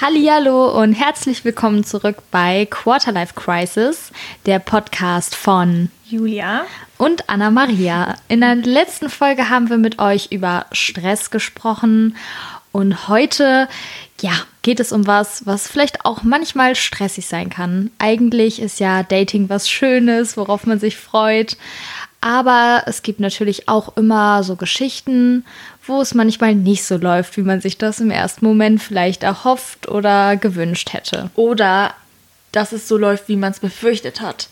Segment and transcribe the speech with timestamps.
[0.00, 4.12] Hallo und herzlich willkommen zurück bei Quarterlife Crisis,
[4.46, 6.66] der Podcast von Julia
[6.98, 8.14] und Anna Maria.
[8.28, 12.16] In der letzten Folge haben wir mit euch über Stress gesprochen
[12.70, 13.66] und heute
[14.20, 17.90] ja, geht es um was, was vielleicht auch manchmal stressig sein kann.
[17.98, 21.56] Eigentlich ist ja Dating was Schönes, worauf man sich freut,
[22.20, 25.44] aber es gibt natürlich auch immer so Geschichten,
[25.86, 29.88] wo es manchmal nicht so läuft, wie man sich das im ersten Moment vielleicht erhofft
[29.88, 31.30] oder gewünscht hätte.
[31.36, 31.94] Oder
[32.52, 34.48] dass es so läuft, wie man es befürchtet hat.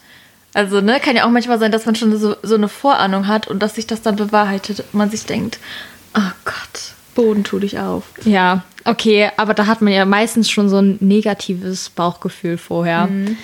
[0.54, 3.46] Also, ne, kann ja auch manchmal sein, dass man schon so, so eine Vorahnung hat
[3.48, 5.58] und dass sich das dann bewahrheitet und man sich denkt,
[6.16, 8.04] oh Gott, Boden tu dich auf.
[8.24, 13.08] Ja, okay, aber da hat man ja meistens schon so ein negatives Bauchgefühl vorher.
[13.08, 13.36] Mhm.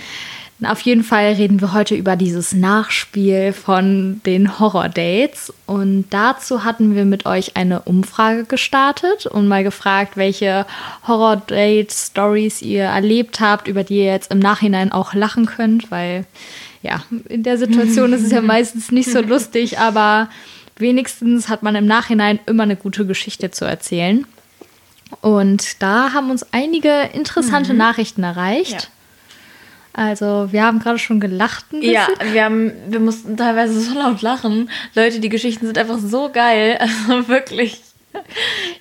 [0.64, 5.52] Auf jeden Fall reden wir heute über dieses Nachspiel von den Horror-Dates.
[5.66, 10.64] Und dazu hatten wir mit euch eine Umfrage gestartet und mal gefragt, welche
[11.08, 16.26] Horror-Date-Stories ihr erlebt habt, über die ihr jetzt im Nachhinein auch lachen könnt, weil
[16.82, 20.28] ja, in der Situation ist es ja meistens nicht so lustig, aber
[20.76, 24.26] wenigstens hat man im Nachhinein immer eine gute Geschichte zu erzählen.
[25.20, 27.78] Und da haben uns einige interessante mhm.
[27.78, 28.72] Nachrichten erreicht.
[28.72, 28.88] Ja.
[29.94, 31.94] Also wir haben gerade schon gelacht ein bisschen.
[31.94, 34.70] Ja, wir, haben, wir mussten teilweise so laut lachen.
[34.94, 36.78] Leute, die Geschichten sind einfach so geil.
[37.08, 37.80] Also wirklich.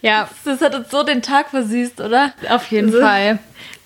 [0.02, 0.30] Ja.
[0.44, 2.34] Das, das hat uns so den Tag versüßt, oder?
[2.50, 3.40] Auf jeden also, Fall.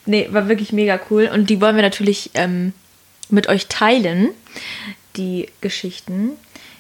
[0.06, 1.30] Nee, war wirklich mega cool.
[1.34, 2.74] Und die wollen wir natürlich ähm,
[3.30, 4.30] mit euch teilen,
[5.16, 6.32] die Geschichten.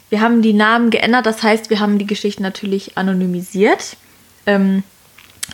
[0.10, 3.98] Wir haben die Namen geändert, das heißt, wir haben die Geschichten natürlich anonymisiert.
[4.46, 4.84] Ähm,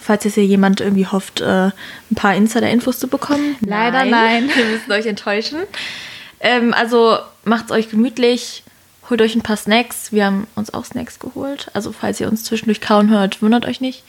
[0.02, 3.56] Falls jetzt hier jemand irgendwie hofft, äh, ein paar Insider-Infos zu bekommen.
[3.62, 4.50] Leider nein.
[4.54, 5.60] Wir müssen euch enttäuschen.
[6.40, 8.64] Ähm, also macht's euch gemütlich,
[9.10, 10.12] holt euch ein paar Snacks.
[10.12, 11.68] Wir haben uns auch Snacks geholt.
[11.74, 14.04] Also falls ihr uns zwischendurch kauen hört, wundert euch nicht.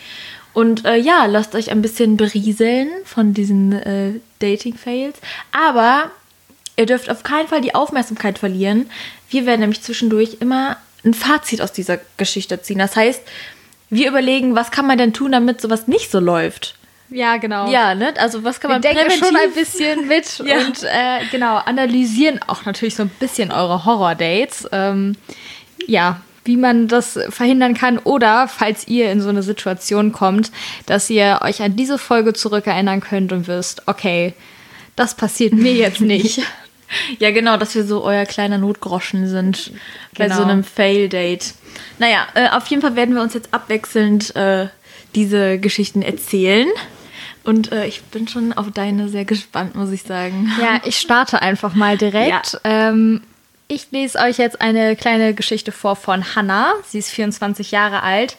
[0.54, 5.18] Und äh, ja, lasst euch ein bisschen berieseln von diesen äh, Dating-Fails.
[5.50, 6.10] Aber
[6.76, 8.90] ihr dürft auf keinen Fall die Aufmerksamkeit verlieren.
[9.30, 12.78] Wir werden nämlich zwischendurch immer ein Fazit aus dieser Geschichte ziehen.
[12.78, 13.22] Das heißt,
[13.92, 16.76] wir überlegen, was kann man denn tun, damit sowas nicht so läuft.
[17.10, 17.70] Ja, genau.
[17.70, 18.14] Ja, ne?
[18.16, 20.56] Also was kann man Wir denken schon ein bisschen mit ja.
[20.56, 24.66] und äh, genau, analysieren auch natürlich so ein bisschen eure Horror-Dates.
[24.72, 25.16] Ähm,
[25.86, 30.50] ja, wie man das verhindern kann oder falls ihr in so eine Situation kommt,
[30.86, 34.32] dass ihr euch an diese Folge zurückerinnern könnt und wisst, okay,
[34.96, 36.40] das passiert mir jetzt nicht.
[37.18, 39.78] Ja, genau, dass wir so euer kleiner Notgroschen sind genau.
[40.16, 40.52] bei so genau.
[40.52, 41.54] einem Fail-Date.
[41.98, 44.68] Naja, äh, auf jeden Fall werden wir uns jetzt abwechselnd äh,
[45.14, 46.68] diese Geschichten erzählen.
[47.44, 50.50] Und äh, ich bin schon auf deine sehr gespannt, muss ich sagen.
[50.60, 52.52] Ja, ich starte einfach mal direkt.
[52.64, 52.90] Ja.
[52.90, 53.22] Ähm,
[53.68, 56.74] ich lese euch jetzt eine kleine Geschichte vor von Hannah.
[56.86, 58.36] Sie ist 24 Jahre alt.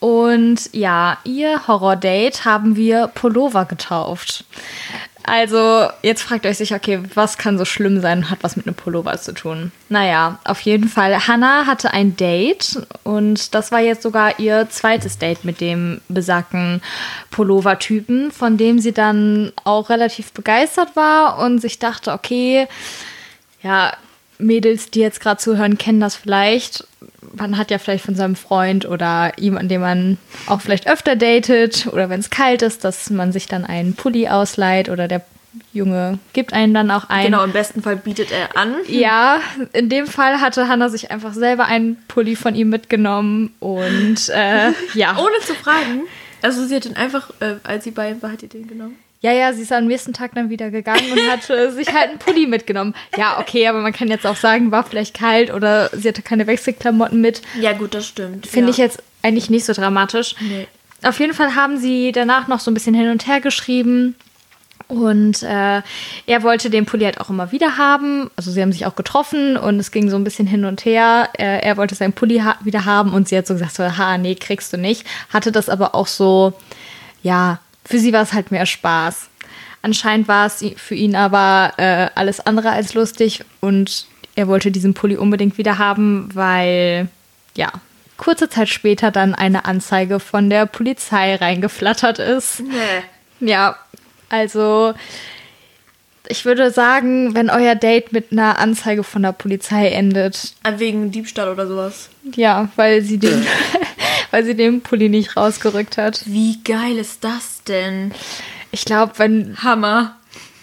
[0.00, 4.44] Und ja, ihr Horror-Date haben wir Pullover getauft.
[5.34, 8.66] Also, jetzt fragt euch sich, okay, was kann so schlimm sein und hat was mit
[8.66, 9.72] einem Pullover zu tun?
[9.88, 11.26] Naja, auf jeden Fall.
[11.26, 16.82] Hannah hatte ein Date und das war jetzt sogar ihr zweites Date mit dem besagten
[17.30, 22.68] Pullover-Typen, von dem sie dann auch relativ begeistert war und sich dachte, okay,
[23.62, 23.94] ja,
[24.42, 26.86] Mädels, die jetzt gerade zuhören, kennen das vielleicht.
[27.34, 31.86] Man hat ja vielleicht von seinem Freund oder jemanden, den man auch vielleicht öfter datet
[31.86, 35.22] oder wenn es kalt ist, dass man sich dann einen Pulli ausleiht oder der
[35.72, 37.26] Junge gibt einen dann auch ein.
[37.26, 38.74] Genau, im besten Fall bietet er an.
[38.88, 39.40] Ja,
[39.72, 44.72] in dem Fall hatte Hannah sich einfach selber einen Pulli von ihm mitgenommen und äh,
[44.94, 45.16] ja.
[45.18, 46.02] Ohne zu fragen.
[46.42, 48.96] Also sie hat den einfach, äh, als sie bei ihm war, hat sie den genommen.
[49.22, 52.10] Ja, ja, sie ist am nächsten Tag dann wieder gegangen und hat äh, sich halt
[52.10, 52.92] einen Pulli mitgenommen.
[53.16, 56.48] Ja, okay, aber man kann jetzt auch sagen, war vielleicht kalt oder sie hatte keine
[56.48, 57.40] Wechselklamotten mit.
[57.60, 58.48] Ja, gut, das stimmt.
[58.48, 58.70] Finde ja.
[58.72, 60.34] ich jetzt eigentlich nicht so dramatisch.
[60.40, 60.66] Nee.
[61.04, 64.16] Auf jeden Fall haben sie danach noch so ein bisschen hin und her geschrieben.
[64.88, 65.82] Und äh,
[66.26, 68.28] er wollte den Pulli halt auch immer wieder haben.
[68.36, 71.28] Also sie haben sich auch getroffen und es ging so ein bisschen hin und her.
[71.34, 74.18] Er, er wollte seinen Pulli ha wieder haben und sie hat so gesagt, so, ha,
[74.18, 75.06] nee, kriegst du nicht.
[75.32, 76.54] Hatte das aber auch so,
[77.22, 79.28] ja, für sie war es halt mehr Spaß.
[79.82, 84.94] Anscheinend war es für ihn aber äh, alles andere als lustig und er wollte diesen
[84.94, 87.08] Pulli unbedingt wieder haben, weil,
[87.56, 87.70] ja,
[88.16, 92.60] kurze Zeit später dann eine Anzeige von der Polizei reingeflattert ist.
[92.60, 93.48] Nee.
[93.48, 93.76] Ja,
[94.28, 94.94] also
[96.28, 100.54] ich würde sagen, wenn euer Date mit einer Anzeige von der Polizei endet.
[100.76, 102.08] Wegen Diebstahl oder sowas.
[102.36, 103.44] Ja, weil sie den,
[104.32, 106.22] weil sie den Pulli nicht rausgerückt hat.
[106.26, 108.12] Wie geil ist das denn?
[108.72, 109.56] Ich glaube, wenn.
[109.62, 110.16] Hammer.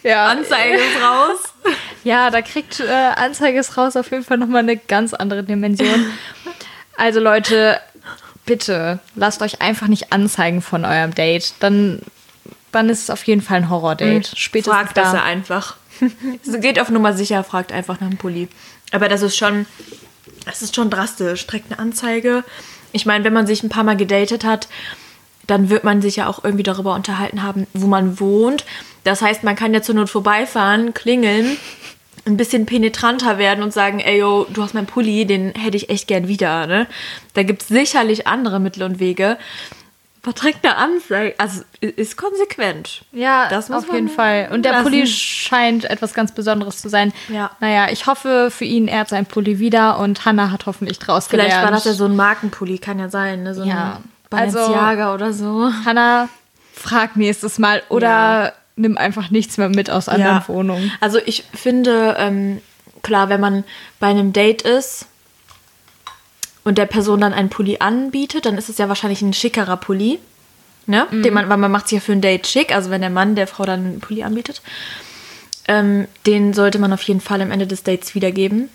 [0.04, 0.27] Ja.
[0.27, 1.54] Anzeige ist raus.
[2.06, 6.06] Ja, da kriegt äh, Anzeige ist raus auf jeden Fall nochmal eine ganz andere Dimension.
[6.98, 7.80] Also Leute,
[8.45, 11.54] bitte lasst euch einfach nicht anzeigen von eurem Date.
[11.62, 12.01] Dann
[12.71, 14.31] dann ist es auf jeden Fall ein Horror-Date.
[14.31, 14.36] Mhm.
[14.36, 15.13] Spätestens fragt da.
[15.13, 15.75] er einfach.
[16.62, 18.48] geht auf Nummer sicher, fragt einfach nach dem Pulli.
[18.92, 19.66] Aber das ist schon,
[20.45, 21.42] das ist schon drastisch.
[21.42, 22.44] Streckt eine Anzeige.
[22.91, 24.68] Ich meine, wenn man sich ein paar Mal gedatet hat,
[25.47, 28.65] dann wird man sich ja auch irgendwie darüber unterhalten haben, wo man wohnt.
[29.03, 31.57] Das heißt, man kann ja zur Not vorbeifahren, klingeln,
[32.25, 35.89] ein bisschen penetranter werden und sagen, ey, yo, du hast meinen Pulli, den hätte ich
[35.89, 36.68] echt gern wieder.
[36.68, 36.88] Ne?
[37.33, 39.38] Da gibt es sicherlich andere Mittel und Wege
[40.21, 41.36] verträgt eine Anzeige.
[41.38, 43.04] Also ist konsequent.
[43.12, 44.50] Ja, das auf jeden Fall.
[44.51, 44.83] Und der lassen.
[44.83, 47.13] Pulli scheint etwas ganz Besonderes zu sein.
[47.30, 47.51] Ja.
[47.60, 51.27] Naja, ich hoffe für ihn, er hat seinen Pulli wieder und Hannah hat hoffentlich draus
[51.27, 51.68] Vielleicht gelernt.
[51.68, 53.44] Vielleicht war das ja so ein Markenpulli, kann ja sein.
[53.44, 53.56] Ne?
[53.56, 53.98] So ja.
[53.98, 55.71] ein Balenciaga also, oder so.
[55.86, 56.30] Hannah,
[56.74, 58.51] frag nächstes Mal oder ja.
[58.75, 60.48] nimm einfach nichts mehr mit aus anderen ja.
[60.48, 60.92] Wohnungen.
[61.00, 62.62] Also ich finde, ähm,
[63.04, 63.63] klar, wenn man
[64.00, 65.07] bei einem Date ist
[66.69, 70.19] und der Person dann einen Pulli anbietet, dann ist es ja wahrscheinlich ein schickerer Pulli.
[70.86, 71.07] Ne?
[71.10, 71.24] Mhm.
[71.24, 73.33] Den man, weil man macht sich ja für ein Date schick, also wenn der Mann
[73.33, 74.62] der Frau dann einen Pulli anbietet.
[75.68, 78.69] Ähm, den sollte man auf jeden Fall am Ende des Dates wiedergeben.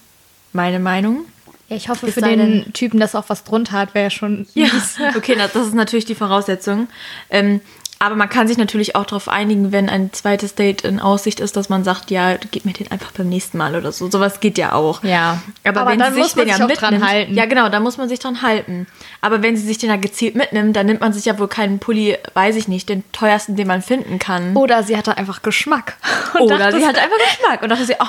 [0.52, 1.24] Meine Meinung.
[1.68, 4.48] Ja, ich hoffe Bis für den Typen, dass auch was drunter hat, wäre ja schon.
[4.54, 4.66] Ja,
[5.16, 6.88] okay, das ist natürlich die Voraussetzung.
[7.30, 7.60] Ähm,
[7.98, 11.56] aber man kann sich natürlich auch darauf einigen, wenn ein zweites Date in Aussicht ist,
[11.56, 14.10] dass man sagt, ja, gib mir den einfach beim nächsten Mal oder so.
[14.10, 15.02] Sowas geht ja auch.
[15.04, 15.42] Ja.
[15.64, 17.34] Aber, aber wenn dann sie muss man sich ja auch dran halten.
[17.34, 18.86] Ja, genau, da muss man sich dran halten.
[19.20, 21.78] Aber wenn sie sich den ja gezielt mitnimmt, dann nimmt man sich ja wohl keinen
[21.78, 24.56] Pulli, weiß ich nicht, den teuersten, den man finden kann.
[24.56, 25.96] Oder sie hatte einfach Geschmack.
[26.38, 28.08] Oder sie hat einfach Geschmack und dachte sie, oh,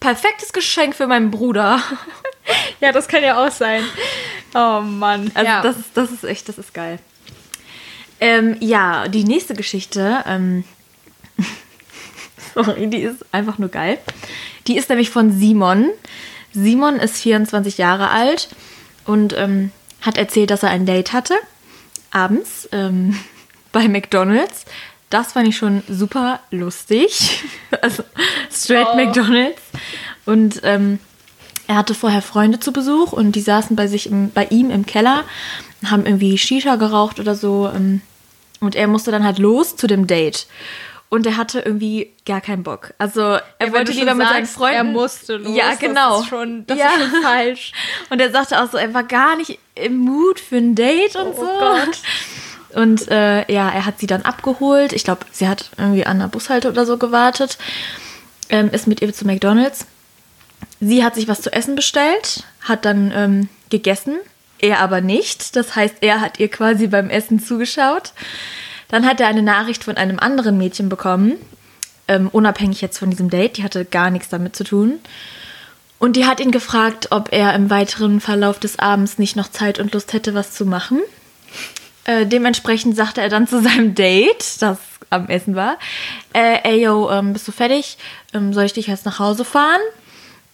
[0.00, 1.80] perfektes Geschenk für meinen Bruder.
[2.80, 3.82] ja, das kann ja auch sein.
[4.54, 5.30] Oh Mann.
[5.34, 5.62] Also ja.
[5.62, 6.98] das, das ist echt, das ist geil.
[8.20, 10.64] Ähm, ja, die nächste Geschichte, ähm,
[12.54, 13.98] sorry, die ist einfach nur geil.
[14.66, 15.90] Die ist nämlich von Simon.
[16.52, 18.48] Simon ist 24 Jahre alt
[19.04, 21.34] und ähm, hat erzählt, dass er ein Date hatte,
[22.10, 23.18] abends ähm,
[23.72, 24.64] bei McDonald's.
[25.10, 27.44] Das fand ich schon super lustig.
[27.82, 28.02] also
[28.50, 28.96] straight oh.
[28.96, 29.62] McDonald's.
[30.26, 30.98] Und ähm,
[31.66, 34.86] er hatte vorher Freunde zu Besuch und die saßen bei sich im, bei ihm im
[34.86, 35.24] Keller,
[35.90, 37.70] haben irgendwie Shisha geraucht oder so.
[37.74, 38.00] Ähm,
[38.60, 40.46] und er musste dann halt los zu dem Date.
[41.10, 42.92] Und er hatte irgendwie gar keinen Bock.
[42.98, 44.76] Also er ja, wollte lieber mit seinen Freunden.
[44.76, 45.56] Er musste los.
[45.56, 46.16] Ja, genau.
[46.16, 46.88] Das ist schon, das ja.
[46.88, 47.72] ist schon falsch.
[48.10, 51.28] Und er sagte auch so, er war gar nicht im Mut für ein Date und
[51.28, 51.46] oh so.
[51.46, 51.98] Gott.
[52.74, 54.92] Und äh, ja, er hat sie dann abgeholt.
[54.92, 57.58] Ich glaube, sie hat irgendwie an der Bushalte oder so gewartet.
[58.48, 59.86] Ähm, ist mit ihr zu McDonalds.
[60.80, 64.16] Sie hat sich was zu essen bestellt, hat dann ähm, gegessen
[64.64, 65.56] er aber nicht.
[65.56, 68.12] Das heißt, er hat ihr quasi beim Essen zugeschaut.
[68.88, 71.34] Dann hat er eine Nachricht von einem anderen Mädchen bekommen,
[72.08, 73.56] ähm, unabhängig jetzt von diesem Date.
[73.56, 75.00] Die hatte gar nichts damit zu tun.
[75.98, 79.78] Und die hat ihn gefragt, ob er im weiteren Verlauf des Abends nicht noch Zeit
[79.78, 81.00] und Lust hätte, was zu machen.
[82.04, 84.78] Äh, dementsprechend sagte er dann zu seinem Date, das
[85.10, 85.78] am Essen war,
[86.32, 87.96] äh, ey yo, ähm, bist du fertig?
[88.32, 89.80] Ähm, soll ich dich jetzt nach Hause fahren?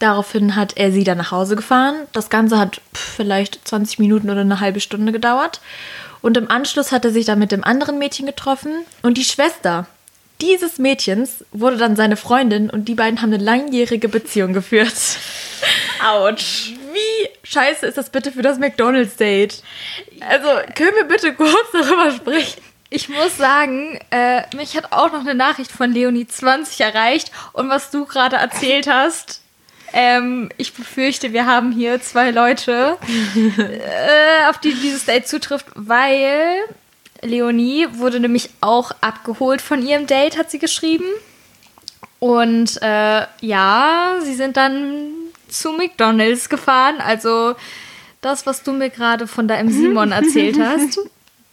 [0.00, 1.94] Daraufhin hat er sie dann nach Hause gefahren.
[2.12, 5.60] Das Ganze hat vielleicht 20 Minuten oder eine halbe Stunde gedauert.
[6.22, 8.72] Und im Anschluss hat er sich dann mit dem anderen Mädchen getroffen.
[9.02, 9.86] Und die Schwester
[10.40, 14.94] dieses Mädchens wurde dann seine Freundin und die beiden haben eine langjährige Beziehung geführt.
[16.02, 16.72] Autsch.
[16.92, 19.62] Wie scheiße ist das bitte für das McDonalds-Date?
[20.20, 22.60] Also, können wir bitte kurz darüber sprechen?
[22.88, 27.68] Ich muss sagen, äh, mich hat auch noch eine Nachricht von Leonie 20 erreicht und
[27.68, 29.39] was du gerade erzählt hast,
[29.92, 32.96] ähm, ich befürchte, wir haben hier zwei Leute,
[33.58, 36.58] äh, auf die dieses Date zutrifft, weil
[37.22, 41.04] Leonie wurde nämlich auch abgeholt von ihrem Date, hat sie geschrieben.
[42.18, 45.10] Und äh, ja, sie sind dann
[45.48, 47.00] zu McDonald's gefahren.
[47.00, 47.54] Also
[48.20, 50.98] das, was du mir gerade von deinem Simon erzählt hast.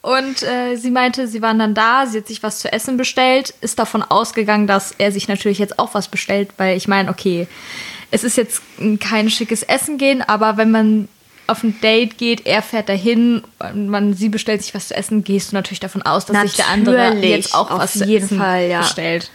[0.02, 3.54] Und äh, sie meinte, sie waren dann da, sie hat sich was zu essen bestellt,
[3.60, 7.48] ist davon ausgegangen, dass er sich natürlich jetzt auch was bestellt, weil ich meine, okay,
[8.12, 8.62] es ist jetzt
[9.00, 11.08] kein schickes Essen gehen, aber wenn man
[11.48, 13.42] auf ein Date geht, er fährt dahin,
[13.74, 16.66] man, sie bestellt sich was zu essen, gehst du natürlich davon aus, dass natürlich, sich
[16.66, 18.82] der andere jetzt auch was zu essen Fall, ja.
[18.82, 19.32] bestellt.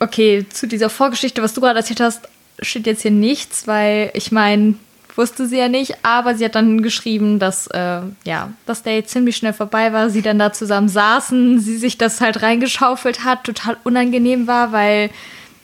[0.00, 2.28] Okay, zu dieser Vorgeschichte, was du gerade erzählt hast,
[2.60, 4.74] steht jetzt hier nichts, weil ich meine,
[5.14, 9.36] wusste sie ja nicht, aber sie hat dann geschrieben, dass äh, ja, das Date ziemlich
[9.36, 13.76] schnell vorbei war, sie dann da zusammen saßen, sie sich das halt reingeschaufelt hat, total
[13.84, 15.10] unangenehm war, weil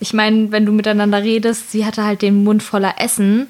[0.01, 3.49] ich meine, wenn du miteinander redest, sie hatte halt den Mund voller Essen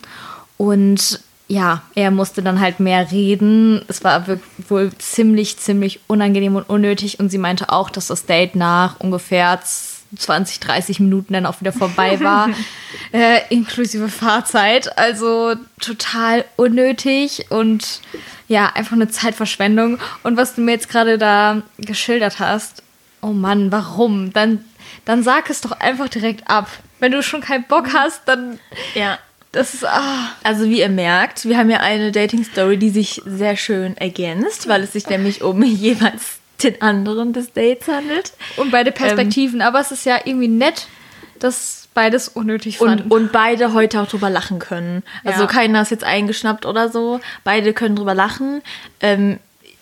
[0.56, 3.82] und ja, er musste dann halt mehr reden.
[3.88, 4.26] Es war
[4.68, 9.58] wohl ziemlich, ziemlich unangenehm und unnötig und sie meinte auch, dass das Date nach ungefähr
[10.16, 12.50] 20, 30 Minuten dann auch wieder vorbei war,
[13.12, 14.98] äh, inklusive Fahrzeit.
[14.98, 18.02] Also total unnötig und
[18.46, 19.98] ja, einfach eine Zeitverschwendung.
[20.22, 22.82] Und was du mir jetzt gerade da geschildert hast,
[23.20, 24.32] Oh Mann, warum?
[24.32, 24.64] Dann,
[25.08, 26.68] dann sag es doch einfach direkt ab.
[26.98, 28.58] Wenn du schon keinen Bock hast, dann.
[28.94, 29.18] Ja.
[29.52, 29.86] Das ist.
[29.86, 30.32] Ah.
[30.42, 34.82] Also wie ihr merkt, wir haben ja eine Dating-Story, die sich sehr schön ergänzt, weil
[34.82, 38.34] es sich nämlich um jeweils den anderen des Dates handelt.
[38.58, 39.60] Und beide Perspektiven.
[39.60, 40.88] Ähm, Aber es ist ja irgendwie nett,
[41.38, 43.04] dass beides unnötig fanden.
[43.04, 45.02] Und, und beide heute auch drüber lachen können.
[45.24, 45.46] Also ja.
[45.46, 47.18] keiner ist jetzt eingeschnappt oder so.
[47.44, 48.60] Beide können drüber lachen.
[49.00, 49.38] Ähm,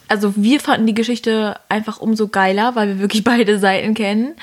[0.06, 4.37] also wir fanden die Geschichte einfach umso geiler, weil wir wirklich beide Seiten kennen.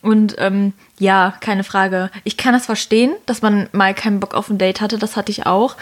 [0.00, 2.10] Und ähm, ja, keine Frage.
[2.22, 4.96] Ich kann das verstehen, dass man mal keinen Bock auf ein Date hatte.
[4.96, 5.76] Das hatte ich auch.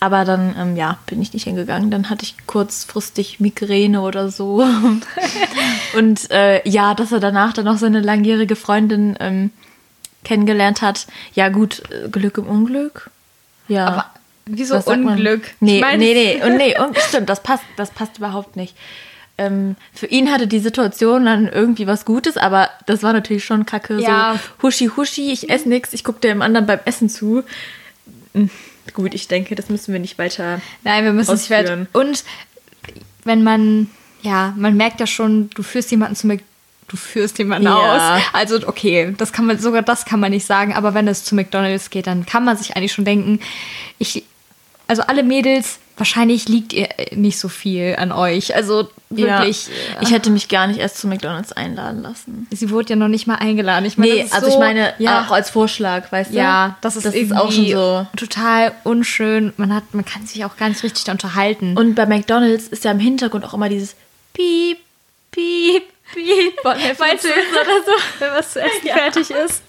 [0.00, 1.90] Aber dann, ähm, ja, bin ich nicht hingegangen.
[1.90, 4.64] Dann hatte ich kurzfristig Migräne oder so.
[5.96, 9.50] und äh, ja, dass er danach dann noch seine langjährige Freundin ähm,
[10.24, 11.06] kennengelernt hat.
[11.34, 13.10] Ja, gut, äh, Glück im Unglück.
[13.68, 13.86] Ja.
[13.86, 14.06] Aber
[14.46, 15.52] wieso Unglück?
[15.60, 18.74] Nee, ich mein, nee, nee, und nee, und stimmt, das passt, das passt überhaupt nicht.
[19.40, 23.64] Ähm, für ihn hatte die Situation dann irgendwie was Gutes, aber das war natürlich schon
[23.64, 23.98] kacke.
[23.98, 24.34] Ja.
[24.34, 27.42] So, huschi, huschi, ich esse nichts, ich gucke dem anderen beim Essen zu.
[28.34, 28.50] Hm,
[28.92, 30.60] gut, ich denke, das müssen wir nicht weiter.
[30.84, 31.86] Nein, wir müssen es nicht weiter.
[31.94, 32.22] Und
[33.24, 33.88] wenn man,
[34.20, 36.50] ja, man merkt ja schon, du führst jemanden zu McDonald's
[36.88, 37.76] du führst jemanden ja.
[38.16, 38.22] aus.
[38.32, 41.36] Also okay, das kann man sogar das kann man nicht sagen, aber wenn es zu
[41.36, 43.38] McDonald's geht, dann kann man sich eigentlich schon denken,
[43.98, 44.24] ich
[44.88, 48.56] also alle Mädels wahrscheinlich liegt ihr nicht so viel an euch.
[48.56, 49.68] Also wirklich.
[49.68, 50.02] Ja.
[50.02, 52.48] Ich hätte mich gar nicht erst zu McDonalds einladen lassen.
[52.50, 53.84] Sie wurde ja noch nicht mal eingeladen.
[53.84, 55.22] Ich meine, nee, also so, ich meine ja.
[55.22, 56.36] auch als Vorschlag, weißt du?
[56.36, 59.52] Ja, das ist, das ist auch schon so total unschön.
[59.58, 61.76] Man hat, man kann sich auch gar nicht richtig da unterhalten.
[61.76, 63.94] Und bei McDonalds ist ja im Hintergrund auch immer dieses
[64.32, 64.78] Piep,
[65.30, 65.82] Piep,
[66.14, 68.94] wie du oder so, wenn was zu essen ja.
[68.94, 69.62] fertig ist?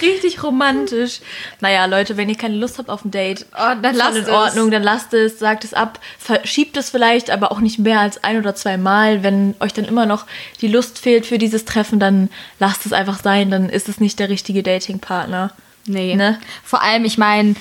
[0.00, 1.20] Richtig romantisch.
[1.60, 4.66] Naja, Leute, wenn ihr keine Lust habt auf ein Date, oh, dann lasst in Ordnung,
[4.66, 4.72] es.
[4.72, 8.38] dann lasst es, sagt es ab, verschiebt es vielleicht, aber auch nicht mehr als ein
[8.38, 9.22] oder zwei Mal.
[9.22, 10.26] Wenn euch dann immer noch
[10.60, 14.18] die Lust fehlt für dieses Treffen, dann lasst es einfach sein, dann ist es nicht
[14.18, 15.50] der richtige Datingpartner.
[15.86, 16.14] Nee.
[16.14, 16.38] Ne?
[16.64, 17.54] Vor allem, ich meine,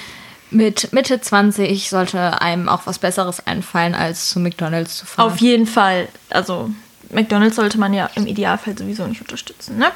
[0.54, 5.32] mit Mitte 20 sollte einem auch was Besseres einfallen, als zu McDonalds zu fahren.
[5.32, 6.08] Auf jeden Fall.
[6.30, 6.70] Also
[7.12, 9.92] McDonalds sollte man ja im Idealfall sowieso nicht unterstützen, ne?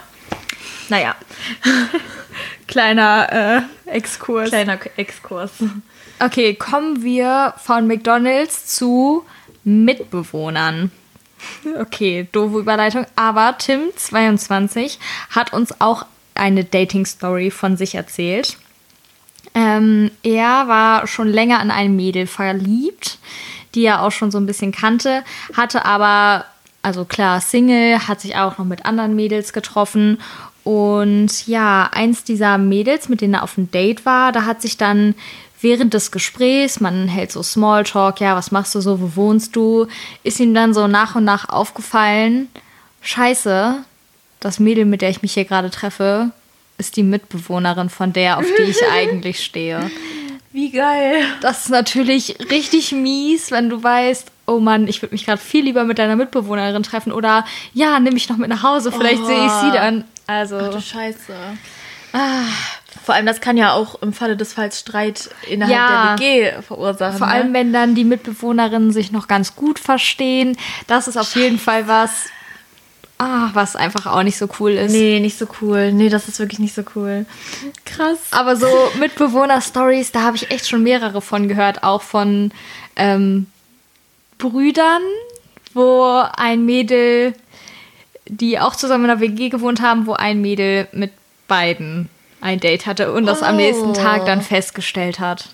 [0.89, 1.15] Naja.
[2.67, 4.49] Kleiner äh, Exkurs.
[4.49, 5.51] Kleiner Exkurs.
[6.19, 9.25] Okay, kommen wir von McDonalds zu
[9.63, 10.91] Mitbewohnern.
[11.79, 13.05] Okay, doofe Überleitung.
[13.15, 14.99] Aber Tim, 22,
[15.29, 18.57] hat uns auch eine Dating-Story von sich erzählt.
[19.53, 23.17] Ähm, er war schon länger an ein Mädel verliebt,
[23.75, 25.23] die er auch schon so ein bisschen kannte,
[25.55, 26.45] hatte aber
[26.81, 30.19] also klar, Single, hat sich auch noch mit anderen Mädels getroffen.
[30.63, 34.77] Und ja, eins dieser Mädels, mit denen er auf ein Date war, da hat sich
[34.77, 35.15] dann
[35.61, 39.87] während des Gesprächs, man hält so Smalltalk, ja, was machst du so, wo wohnst du,
[40.23, 42.49] ist ihm dann so nach und nach aufgefallen,
[43.01, 43.83] scheiße,
[44.39, 46.31] das Mädel, mit der ich mich hier gerade treffe,
[46.77, 49.89] ist die Mitbewohnerin von der, auf die ich eigentlich stehe.
[50.51, 51.23] Wie geil.
[51.41, 55.63] Das ist natürlich richtig mies, wenn du weißt, oh Mann, ich würde mich gerade viel
[55.63, 59.25] lieber mit deiner Mitbewohnerin treffen oder ja, nimm mich noch mit nach Hause, vielleicht oh.
[59.25, 60.05] sehe ich sie dann.
[60.25, 60.57] Also.
[60.57, 61.35] Ach du Scheiße.
[62.13, 62.45] Ah.
[63.03, 66.61] Vor allem, das kann ja auch im Falle des Falls Streit innerhalb ja, der WG
[66.61, 67.17] verursachen.
[67.17, 67.33] Vor ne?
[67.33, 70.57] allem, wenn dann die Mitbewohnerinnen sich noch ganz gut verstehen.
[70.87, 71.39] Das ist auf Scheiße.
[71.39, 72.25] jeden Fall was,
[73.17, 74.91] ah, was einfach auch nicht so cool ist.
[74.91, 75.93] Nee, nicht so cool.
[75.93, 77.25] Nee, das ist wirklich nicht so cool.
[77.85, 78.17] Krass.
[78.31, 78.67] Aber so
[78.99, 81.83] Mitbewohner-Stories, da habe ich echt schon mehrere von gehört.
[81.83, 82.51] Auch von
[82.95, 83.45] ähm,
[84.37, 85.01] Brüdern,
[85.73, 87.33] wo ein Mädel,
[88.25, 91.11] die auch zusammen in einer WG gewohnt haben, wo ein Mädel mit
[91.47, 92.09] beiden
[92.41, 93.45] ein Date hatte und das oh.
[93.45, 95.49] am nächsten Tag dann festgestellt hat.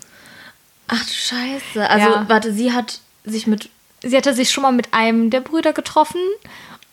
[0.88, 1.90] Ach du Scheiße.
[1.90, 2.26] Also, ja.
[2.28, 3.70] warte, sie hat sich mit.
[4.02, 6.20] Sie hatte sich schon mal mit einem der Brüder getroffen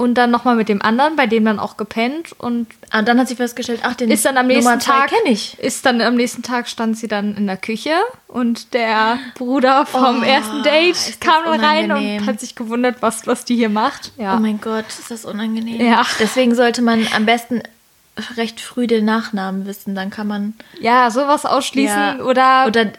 [0.01, 3.29] und dann nochmal mit dem anderen, bei dem dann auch gepennt und ah, dann hat
[3.29, 5.59] sie festgestellt, ach, den ist dann am nächsten Tag kenne ich.
[5.59, 7.93] Ist dann am nächsten Tag stand sie dann in der Küche
[8.27, 13.45] und der Bruder vom oh, ersten Date kam rein und hat sich gewundert, was was
[13.45, 14.13] die hier macht.
[14.17, 14.39] Ja.
[14.39, 15.85] Oh mein Gott, ist das unangenehm.
[15.85, 16.07] Ja.
[16.19, 17.63] Deswegen sollte man am besten
[18.39, 22.25] recht früh den Nachnamen wissen, dann kann man ja sowas ausschließen ja.
[22.25, 22.91] oder oder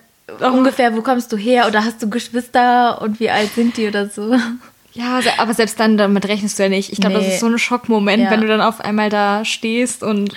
[0.53, 4.07] ungefähr, wo kommst du her oder hast du Geschwister und wie alt sind die oder
[4.07, 4.35] so.
[4.93, 6.91] Ja, aber selbst dann, damit rechnest du ja nicht.
[6.91, 7.23] Ich glaube, nee.
[7.23, 8.31] das ist so ein Schockmoment, ja.
[8.31, 10.33] wenn du dann auf einmal da stehst und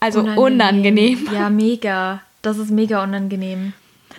[0.00, 1.18] also unangenehm.
[1.18, 1.28] unangenehm.
[1.32, 2.20] Ja, mega.
[2.42, 3.72] Das ist mega unangenehm.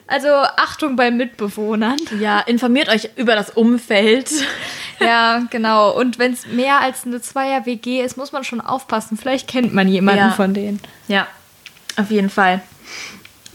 [0.08, 1.98] Also Achtung bei Mitbewohnern.
[2.20, 4.30] Ja, informiert euch über das Umfeld.
[5.00, 5.92] ja, genau.
[5.98, 9.18] Und wenn es mehr als eine Zweier-WG ist, muss man schon aufpassen.
[9.18, 10.32] Vielleicht kennt man jemanden ja.
[10.32, 10.80] von denen.
[11.08, 11.28] Ja,
[11.98, 12.62] auf jeden Fall.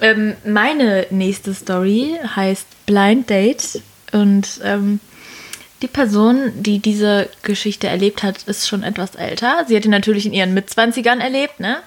[0.01, 4.99] Ähm, meine nächste Story heißt Blind Date und ähm,
[5.83, 9.65] Die Person, die diese Geschichte erlebt hat, ist schon etwas älter.
[9.67, 11.79] Sie hat ihn natürlich in ihren Mitzwanzigern erlebt, ne?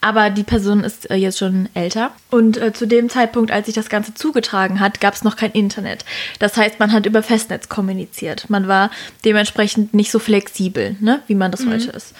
[0.00, 2.12] Aber die Person ist äh, jetzt schon älter.
[2.30, 5.52] Und äh, zu dem Zeitpunkt, als sich das Ganze zugetragen hat, gab es noch kein
[5.52, 6.04] Internet.
[6.38, 8.48] Das heißt, man hat über Festnetz kommuniziert.
[8.48, 8.90] Man war
[9.24, 11.22] dementsprechend nicht so flexibel, ne?
[11.26, 11.72] wie man das mhm.
[11.72, 12.14] heute ist.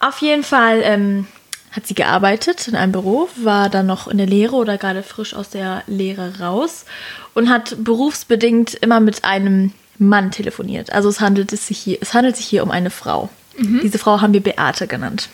[0.00, 1.26] Auf jeden Fall ähm,
[1.70, 5.34] hat sie gearbeitet in einem Büro, war dann noch in der Lehre oder gerade frisch
[5.34, 6.86] aus der Lehre raus
[7.34, 10.92] und hat berufsbedingt immer mit einem Mann telefoniert.
[10.92, 13.28] Also es handelt, es sich, hier, es handelt sich hier um eine Frau.
[13.56, 13.80] Mhm.
[13.82, 15.28] Diese Frau haben wir Beate genannt.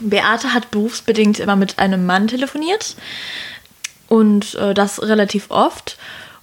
[0.00, 2.96] Beate hat berufsbedingt immer mit einem Mann telefoniert
[4.08, 5.96] und äh, das relativ oft.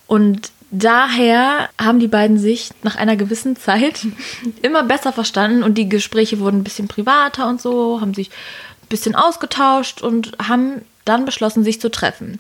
[0.08, 4.08] Und daher haben die beiden sich nach einer gewissen Zeit
[4.64, 8.88] immer besser verstanden und die Gespräche wurden ein bisschen privater und so, haben sich ein
[8.90, 12.40] bisschen ausgetauscht und haben dann beschlossen, sich zu treffen.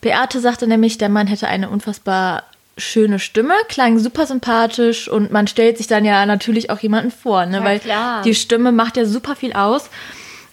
[0.00, 2.44] Beate sagte nämlich, der Mann hätte eine unfassbar
[2.78, 7.46] schöne Stimme, klang super sympathisch und man stellt sich dann ja natürlich auch jemanden vor,
[7.46, 7.58] ne?
[7.58, 8.22] Ja, weil klar.
[8.22, 9.90] die Stimme macht ja super viel aus.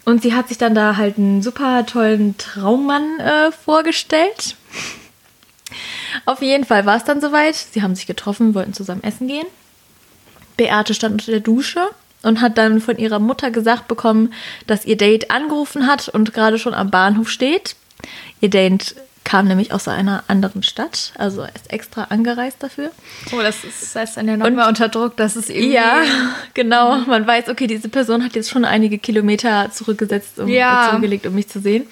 [0.05, 4.55] Und sie hat sich dann da halt einen super tollen Traummann äh, vorgestellt.
[6.25, 7.55] Auf jeden Fall war es dann soweit.
[7.55, 9.45] Sie haben sich getroffen, wollten zusammen essen gehen.
[10.57, 11.81] Beate stand unter der Dusche
[12.23, 14.33] und hat dann von ihrer Mutter gesagt bekommen,
[14.67, 17.75] dass ihr Date angerufen hat und gerade schon am Bahnhof steht.
[18.41, 18.95] Ihr Date
[19.29, 22.89] kam nämlich aus einer anderen Stadt, also ist extra angereist dafür.
[23.31, 25.73] Oh, das, ist, das heißt dann ja nochmal unter Druck, dass es irgendwie...
[25.73, 26.01] Ja,
[26.55, 26.95] genau.
[26.95, 27.09] Mhm.
[27.09, 30.87] Man weiß, okay, diese Person hat jetzt schon einige Kilometer zurückgesetzt, um, ja.
[30.89, 31.85] zurückgelegt, um mich zu sehen.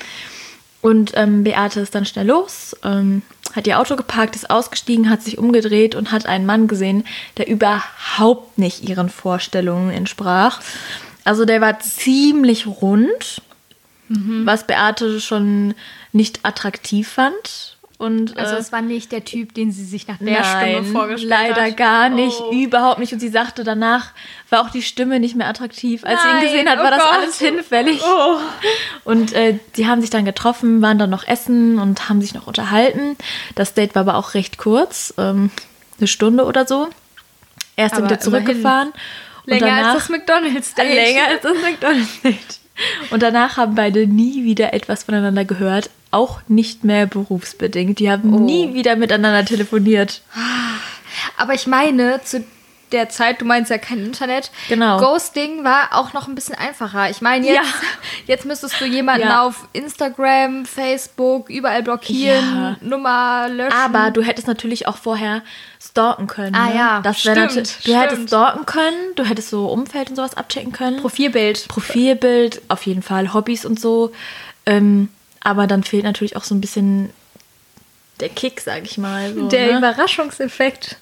[0.81, 3.21] Und ähm, Beate ist dann schnell los, ähm,
[3.55, 7.03] hat ihr Auto geparkt, ist ausgestiegen, hat sich umgedreht und hat einen Mann gesehen,
[7.37, 10.59] der überhaupt nicht ihren Vorstellungen entsprach.
[11.23, 13.43] Also der war ziemlich rund,
[14.07, 14.45] mhm.
[14.45, 15.73] was Beate schon
[16.11, 17.77] nicht attraktiv fand.
[17.99, 20.83] Und, also äh, es war nicht der Typ, den sie sich nach der nein, Stimme
[20.91, 21.57] vorgestellt leider hat.
[21.57, 22.51] Leider gar nicht, oh.
[22.51, 23.11] überhaupt nicht.
[23.11, 24.11] Und sie sagte danach,
[24.51, 26.03] war auch die Stimme nicht mehr attraktiv.
[26.05, 27.13] Als nein, sie ihn gesehen hat, oh war das Gott.
[27.13, 28.01] alles hinfällig.
[28.03, 28.37] Oh.
[29.03, 32.45] Und äh, die haben sich dann getroffen, waren dann noch essen und haben sich noch
[32.45, 33.17] unterhalten.
[33.55, 35.49] Das Date war aber auch recht kurz, ähm,
[35.97, 36.89] eine Stunde oder so.
[37.77, 38.93] Er ist aber dann wieder zurückgefahren.
[39.45, 40.87] Länger danach, als das McDonalds-Date.
[40.93, 42.56] Länger als das McDonalds-Date.
[43.09, 47.99] Und danach haben beide nie wieder etwas voneinander gehört, auch nicht mehr berufsbedingt.
[47.99, 48.39] Die haben oh.
[48.39, 50.21] nie wieder miteinander telefoniert.
[51.37, 52.43] Aber ich meine, zu
[52.91, 54.51] der Zeit, du meinst ja kein Internet.
[54.69, 54.99] Genau.
[54.99, 57.09] Ghosting war auch noch ein bisschen einfacher.
[57.09, 57.63] Ich meine, jetzt, ja.
[58.27, 59.45] jetzt müsstest du jemanden ja.
[59.45, 62.77] auf Instagram, Facebook, überall blockieren, ja.
[62.81, 63.73] Nummer löschen.
[63.73, 65.41] Aber du hättest natürlich auch vorher
[65.81, 66.55] stalken können.
[66.55, 66.75] Ah ne?
[66.75, 67.97] ja, das stimmt, Du stimmt.
[67.97, 71.01] hättest stalken können, du hättest so Umfeld und sowas abchecken können.
[71.01, 71.67] Profilbild.
[71.67, 73.33] Profilbild, auf jeden Fall.
[73.33, 74.11] Hobbys und so.
[74.65, 75.09] Ähm,
[75.41, 77.09] aber dann fehlt natürlich auch so ein bisschen
[78.19, 79.33] der Kick, sag ich mal.
[79.33, 79.77] So, der ne?
[79.77, 80.97] Überraschungseffekt.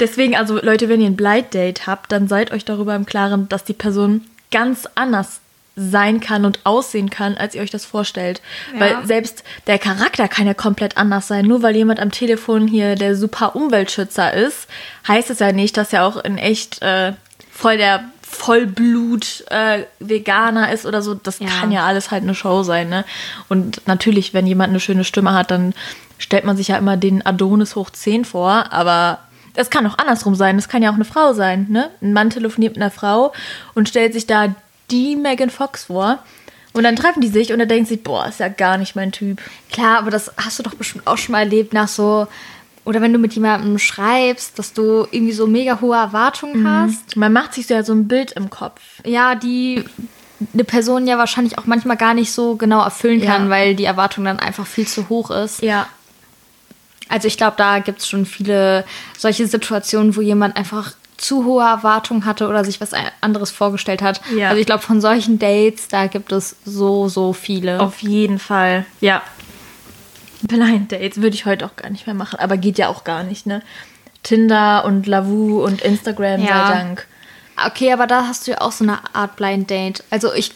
[0.00, 3.48] Deswegen, also Leute, wenn ihr ein Blind Date habt, dann seid euch darüber im Klaren,
[3.48, 5.40] dass die Person ganz anders
[5.78, 8.40] sein kann und aussehen kann, als ihr euch das vorstellt.
[8.72, 8.80] Ja.
[8.80, 11.44] Weil selbst der Charakter kann ja komplett anders sein.
[11.44, 14.68] Nur weil jemand am Telefon hier der super Umweltschützer ist,
[15.06, 17.12] heißt es ja nicht, dass er auch in echt äh,
[17.52, 21.12] voll der Vollblut-Veganer äh, ist oder so.
[21.14, 21.46] Das ja.
[21.46, 22.88] kann ja alles halt eine Show sein.
[22.88, 23.04] Ne?
[23.48, 25.74] Und natürlich, wenn jemand eine schöne Stimme hat, dann
[26.18, 29.18] stellt man sich ja immer den Adonis hoch 10 vor, aber
[29.54, 30.58] es kann auch andersrum sein.
[30.58, 31.66] Es kann ja auch eine Frau sein.
[31.70, 31.90] Ne?
[32.02, 33.32] Ein Mann telefoniert mit einer Frau
[33.74, 34.54] und stellt sich da
[34.90, 36.18] die Megan Fox vor.
[36.72, 39.10] Und dann treffen die sich und er denkt sich, boah, ist ja gar nicht mein
[39.10, 39.40] Typ.
[39.72, 42.26] Klar, aber das hast du doch bestimmt auch schon mal erlebt nach so,
[42.86, 46.68] oder wenn du mit jemandem schreibst, dass du irgendwie so mega hohe Erwartungen mhm.
[46.68, 47.16] hast.
[47.16, 48.80] Man macht sich so ja so ein Bild im Kopf.
[49.04, 49.84] Ja, die
[50.54, 53.50] eine Person ja wahrscheinlich auch manchmal gar nicht so genau erfüllen kann, ja.
[53.50, 55.62] weil die Erwartung dann einfach viel zu hoch ist.
[55.62, 55.88] Ja.
[57.08, 58.84] Also ich glaube, da gibt es schon viele
[59.16, 62.90] solche Situationen, wo jemand einfach zu hohe Erwartungen hatte oder sich was
[63.20, 64.20] anderes vorgestellt hat.
[64.36, 64.48] Ja.
[64.48, 67.80] Also ich glaube, von solchen Dates, da gibt es so, so viele.
[67.80, 69.22] Auf jeden Fall, ja.
[70.42, 73.22] Blind Dates würde ich heute auch gar nicht mehr machen, aber geht ja auch gar
[73.22, 73.62] nicht, ne?
[74.22, 76.66] Tinder und Lavu und Instagram ja.
[76.66, 77.06] sei Dank.
[77.64, 80.04] Okay, aber da hast du ja auch so eine Art Blind Date.
[80.10, 80.52] Also ich.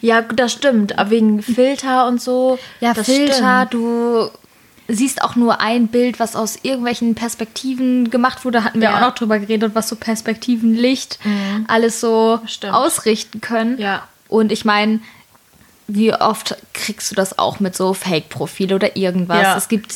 [0.00, 0.98] Ja, das stimmt.
[0.98, 2.58] Aber wegen Filter und so.
[2.80, 3.74] Ja, Filter, stimmt.
[3.74, 4.30] du
[4.88, 8.64] siehst auch nur ein Bild, was aus irgendwelchen Perspektiven gemacht wurde.
[8.64, 8.96] Hatten wir ja.
[8.96, 11.66] auch noch drüber geredet, was so Perspektiven, Licht, mhm.
[11.68, 12.72] alles so Stimmt.
[12.72, 13.78] ausrichten können.
[13.78, 14.08] Ja.
[14.28, 15.00] Und ich meine,
[15.86, 19.42] wie oft kriegst du das auch mit so Fake-Profil oder irgendwas?
[19.42, 19.56] Ja.
[19.56, 19.94] Es gibt,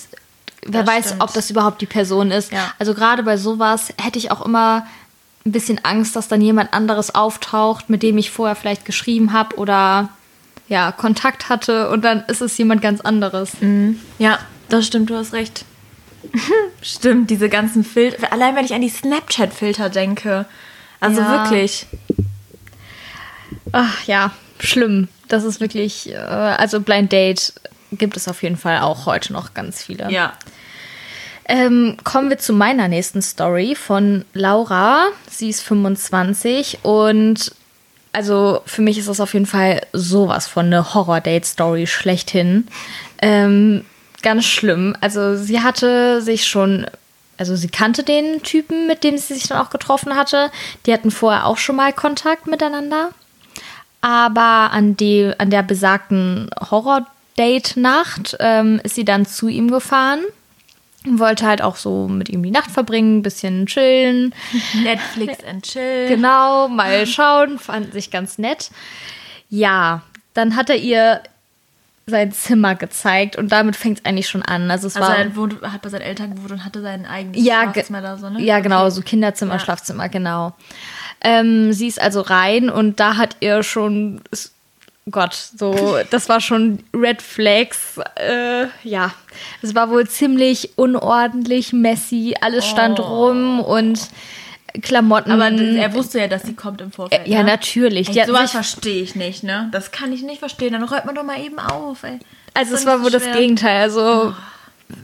[0.67, 1.23] wer das weiß, stimmt.
[1.23, 2.53] ob das überhaupt die Person ist.
[2.53, 2.73] Ja.
[2.79, 4.87] Also gerade bei sowas hätte ich auch immer
[5.47, 9.57] ein bisschen Angst, dass dann jemand anderes auftaucht, mit dem ich vorher vielleicht geschrieben habe
[9.57, 10.11] oder
[10.69, 13.61] ja, Kontakt hatte und dann ist es jemand ganz anderes.
[13.61, 14.01] Mhm.
[14.19, 14.39] Ja,
[14.73, 15.65] das stimmt, du hast recht.
[16.83, 18.33] Stimmt, diese ganzen Filter.
[18.33, 20.47] Allein wenn ich an die Snapchat-Filter denke.
[21.01, 21.43] Also Ja.
[21.45, 21.87] wirklich.
[23.73, 25.09] Ach ja, schlimm.
[25.29, 27.53] Das ist wirklich, äh, also Blind Date
[27.93, 30.11] gibt es auf jeden Fall auch heute noch ganz viele.
[30.11, 30.33] Ja.
[31.47, 35.07] Ähm, kommen wir zu meiner nächsten Story von Laura.
[35.29, 37.53] Sie ist 25 und
[38.13, 42.69] also für mich ist das auf jeden Fall sowas von eine Horror-Date-Story schlechthin.
[43.21, 43.85] Ähm,
[44.23, 44.97] ganz schlimm.
[45.01, 46.87] Also sie hatte sich schon,
[47.37, 50.51] also sie kannte den Typen, mit dem sie sich dann auch getroffen hatte.
[50.87, 53.11] Die hatten vorher auch schon mal Kontakt miteinander.
[54.01, 60.21] Aber an, die, an der besagten Horror-Date-Nacht ähm, ist sie dann zu ihm gefahren.
[61.07, 64.35] und Wollte halt auch so mit ihm die Nacht verbringen, ein bisschen chillen.
[64.83, 66.09] Netflix and chill.
[66.09, 68.71] Genau, mal schauen, fand sich ganz nett.
[69.49, 70.03] Ja,
[70.35, 71.23] dann hat er ihr
[72.07, 74.71] sein Zimmer gezeigt und damit fängt es eigentlich schon an.
[74.71, 77.45] Also es Also war er wohnt, hat bei seinen Eltern gewohnt und hatte sein eigenes
[77.45, 78.41] ja, Schlafzimmer da so, ne?
[78.43, 79.59] ja, genau, so Kinderzimmer, Ja.
[79.61, 80.53] Schlafzimmer, genau.
[81.21, 84.21] Ähm, sie ist also rein und da hat ihr schon,
[85.11, 87.99] Gott, so, das war schon Red Flags.
[88.17, 89.13] Äh, ja,
[89.63, 94.01] es war wohl ziemlich unordentlich, messy, alles stand rum und
[94.81, 95.31] Klamotten.
[95.31, 97.27] Aber er wusste ja, dass sie kommt im Vorfeld.
[97.27, 97.51] ja, ne?
[97.51, 98.09] natürlich.
[98.09, 99.69] Hatten sowas verstehe ich nicht, ne?
[99.73, 100.73] Das kann ich nicht verstehen.
[100.73, 102.19] Dann räumt man doch mal eben auf, ey.
[102.55, 103.37] also es war wohl so das.
[103.37, 103.83] Gegenteil.
[103.83, 104.35] Also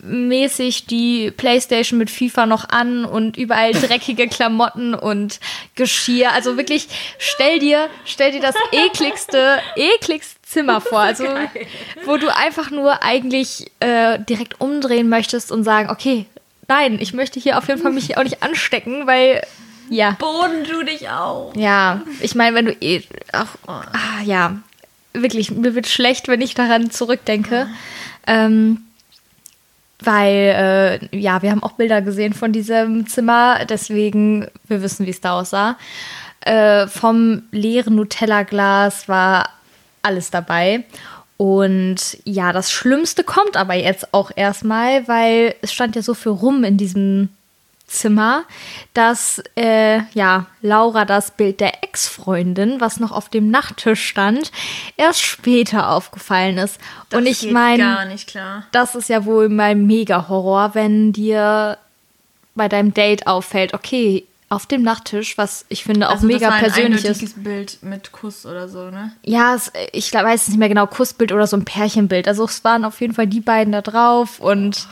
[0.03, 5.41] mäßig die Playstation mit FIFA noch an und überall dreckige Klamotten und
[5.75, 6.33] Geschirr.
[6.33, 11.01] Also wirklich, stell dir, stell dir das ekligste, ekligste Zimmer vor.
[11.01, 11.25] Also,
[12.05, 16.27] wo du einfach nur eigentlich äh, direkt umdrehen möchtest und sagen, okay,
[16.69, 19.43] nein, ich möchte hier auf jeden Fall mich auch nicht anstecken, weil,
[19.91, 20.13] ja.
[20.13, 21.57] Boden du dich auf.
[21.57, 23.03] Ja, ich meine, wenn du eh
[23.33, 24.57] auch, ah, ja,
[25.13, 27.69] wirklich, mir wird schlecht, wenn ich daran zurückdenke.
[28.27, 28.83] Ähm,
[30.01, 35.11] weil, äh, ja, wir haben auch Bilder gesehen von diesem Zimmer, deswegen, wir wissen, wie
[35.11, 35.77] es da aussah.
[36.41, 39.51] Äh, vom leeren Nutella-Glas war
[40.03, 40.85] alles dabei.
[41.39, 46.33] Und ja, das Schlimmste kommt aber jetzt auch erstmal, weil es stand ja so viel
[46.33, 47.31] rum in diesem
[47.87, 48.45] Zimmer,
[48.93, 54.53] dass äh, ja Laura das Bild der Ex-Freundin, was noch auf dem Nachttisch stand,
[54.97, 56.79] erst später aufgefallen ist.
[57.09, 58.15] Das Und ich meine,
[58.73, 61.79] das ist ja wohl mein Mega-Horror, wenn dir
[62.57, 66.49] bei deinem Date auffällt, okay, auf dem Nachttisch, was ich finde auch Also mega das
[66.49, 67.43] war ein persönlich ist.
[67.43, 69.13] Bild mit Kuss oder so, ne?
[69.23, 72.27] Ja, es, ich weiß es nicht mehr genau, Kussbild oder so ein Pärchenbild.
[72.27, 74.89] Also es waren auf jeden Fall die beiden da drauf und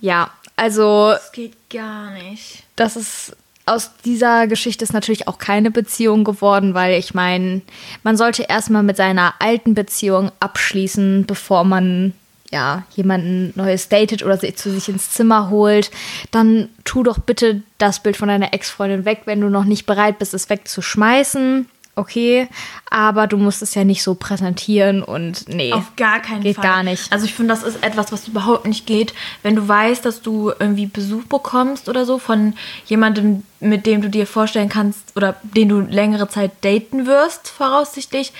[0.00, 2.64] ja, also Das geht gar nicht.
[2.76, 7.60] das ist aus dieser Geschichte ist natürlich auch keine Beziehung geworden, weil ich meine,
[8.02, 12.14] man sollte erstmal mit seiner alten Beziehung abschließen, bevor man
[12.50, 15.90] ja jemanden Neues datet oder sich zu sich ins Zimmer holt.
[16.30, 20.18] Dann tu doch bitte das Bild von deiner Ex-Freundin weg, wenn du noch nicht bereit
[20.18, 21.66] bist, es wegzuschmeißen.
[21.98, 22.46] Okay,
[22.90, 25.72] aber du musst es ja nicht so präsentieren und nee.
[25.72, 26.64] Auf gar keinen Geht Fall.
[26.64, 27.12] gar nicht.
[27.12, 29.14] Also ich finde, das ist etwas, was überhaupt nicht geht.
[29.42, 32.54] Wenn du weißt, dass du irgendwie Besuch bekommst oder so von
[32.86, 38.32] jemandem, mit dem du dir vorstellen kannst oder den du längere Zeit daten wirst, voraussichtlich,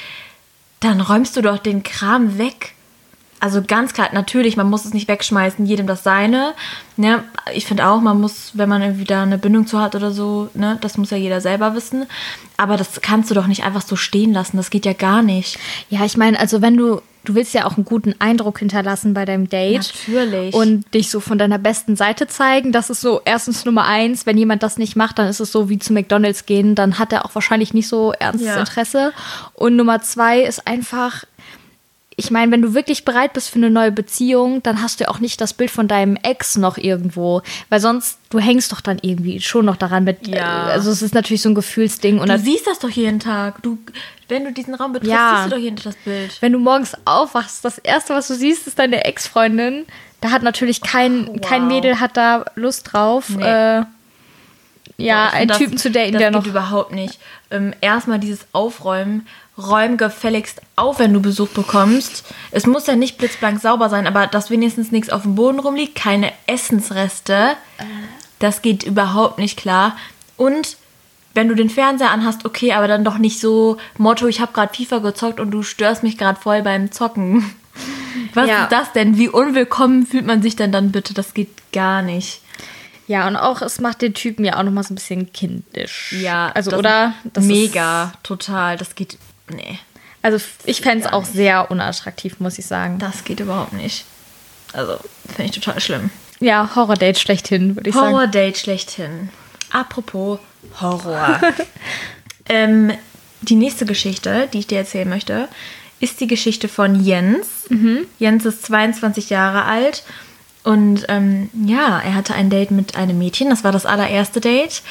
[0.78, 2.76] dann räumst du doch den Kram weg.
[3.40, 6.54] Also ganz klar, natürlich, man muss es nicht wegschmeißen, jedem das seine.
[6.96, 7.22] Ne?
[7.54, 10.48] Ich finde auch, man muss, wenn man irgendwie da eine Bindung zu hat oder so,
[10.54, 12.06] ne, das muss ja jeder selber wissen.
[12.56, 14.56] Aber das kannst du doch nicht einfach so stehen lassen.
[14.56, 15.58] Das geht ja gar nicht.
[15.88, 19.24] Ja, ich meine, also wenn du, du willst ja auch einen guten Eindruck hinterlassen bei
[19.24, 19.92] deinem Date.
[20.08, 20.54] Natürlich.
[20.54, 22.72] Und dich so von deiner besten Seite zeigen.
[22.72, 24.26] Das ist so erstens Nummer eins.
[24.26, 26.74] Wenn jemand das nicht macht, dann ist es so wie zu McDonalds gehen.
[26.74, 28.58] Dann hat er auch wahrscheinlich nicht so ernstes Ja.
[28.58, 29.12] Interesse.
[29.54, 31.24] Und Nummer zwei ist einfach,
[32.20, 35.20] ich meine, wenn du wirklich bereit bist für eine neue Beziehung, dann hast du auch
[35.20, 37.42] nicht das Bild von deinem Ex noch irgendwo.
[37.68, 40.26] Weil sonst, du hängst doch dann irgendwie schon noch daran mit.
[40.26, 40.68] Ja.
[40.68, 42.18] äh, Also es ist natürlich so ein Gefühlsding.
[42.18, 43.62] Und Du siehst das doch jeden Tag.
[43.62, 43.78] Du,
[44.26, 45.36] wenn du diesen Raum betrittst, Ja.
[45.36, 46.36] siehst du doch jeden Tag das Bild.
[46.42, 49.86] wenn du morgens aufwachst, das erste, was du siehst, ist deine Ex-Freundin.
[50.20, 51.40] Da hat natürlich kein, wow.
[51.40, 53.28] kein Mädel hat da Lust drauf.
[53.28, 53.44] Nee.
[53.44, 53.84] Äh,
[54.98, 56.46] ja, einen Typen zu daten, das der geht noch.
[56.46, 57.18] überhaupt nicht.
[57.50, 59.26] Ähm, erstmal dieses Aufräumen.
[59.56, 62.24] Räum gefälligst auf, wenn du Besuch bekommst.
[62.52, 65.96] Es muss ja nicht blitzblank sauber sein, aber dass wenigstens nichts auf dem Boden rumliegt,
[65.96, 67.56] keine Essensreste,
[68.38, 69.96] das geht überhaupt nicht klar.
[70.36, 70.76] Und
[71.34, 74.72] wenn du den Fernseher anhast, okay, aber dann doch nicht so Motto, ich habe gerade
[74.72, 77.44] FIFA gezockt und du störst mich gerade voll beim Zocken.
[78.34, 78.62] Was Ja.
[78.64, 79.18] ist das denn?
[79.18, 81.14] Wie unwillkommen fühlt man sich denn dann bitte?
[81.14, 82.42] Das geht gar nicht.
[83.08, 86.14] Ja, und auch, es macht den Typen ja auch noch mal so ein bisschen kindisch.
[86.54, 87.14] also, das oder?
[87.34, 88.76] ist mega, total.
[88.76, 89.18] Das geht.
[89.50, 89.78] Nee,
[90.22, 92.98] also, ich fände es auch sehr unattraktiv, muss ich sagen.
[92.98, 94.04] das geht überhaupt nicht.
[94.74, 96.10] Also, finde ich total schlimm.
[96.38, 98.12] ja, Horror-Date schlechthin, würde ich sagen.
[98.12, 99.30] Horror-Date schlechthin.
[99.70, 100.38] Apropos
[100.80, 101.40] Horror.
[102.48, 102.92] ähm,
[103.40, 105.48] die nächste Geschichte, die ich dir erzählen möchte,
[106.00, 107.48] ist die Geschichte von Jens.
[107.70, 108.06] Mhm.
[108.18, 110.04] Jens ist 22 Jahre alt
[110.64, 113.50] und ähm, ja, er hatte ein Date mit einem Mädchen.
[113.50, 114.82] Das war das allererste Date.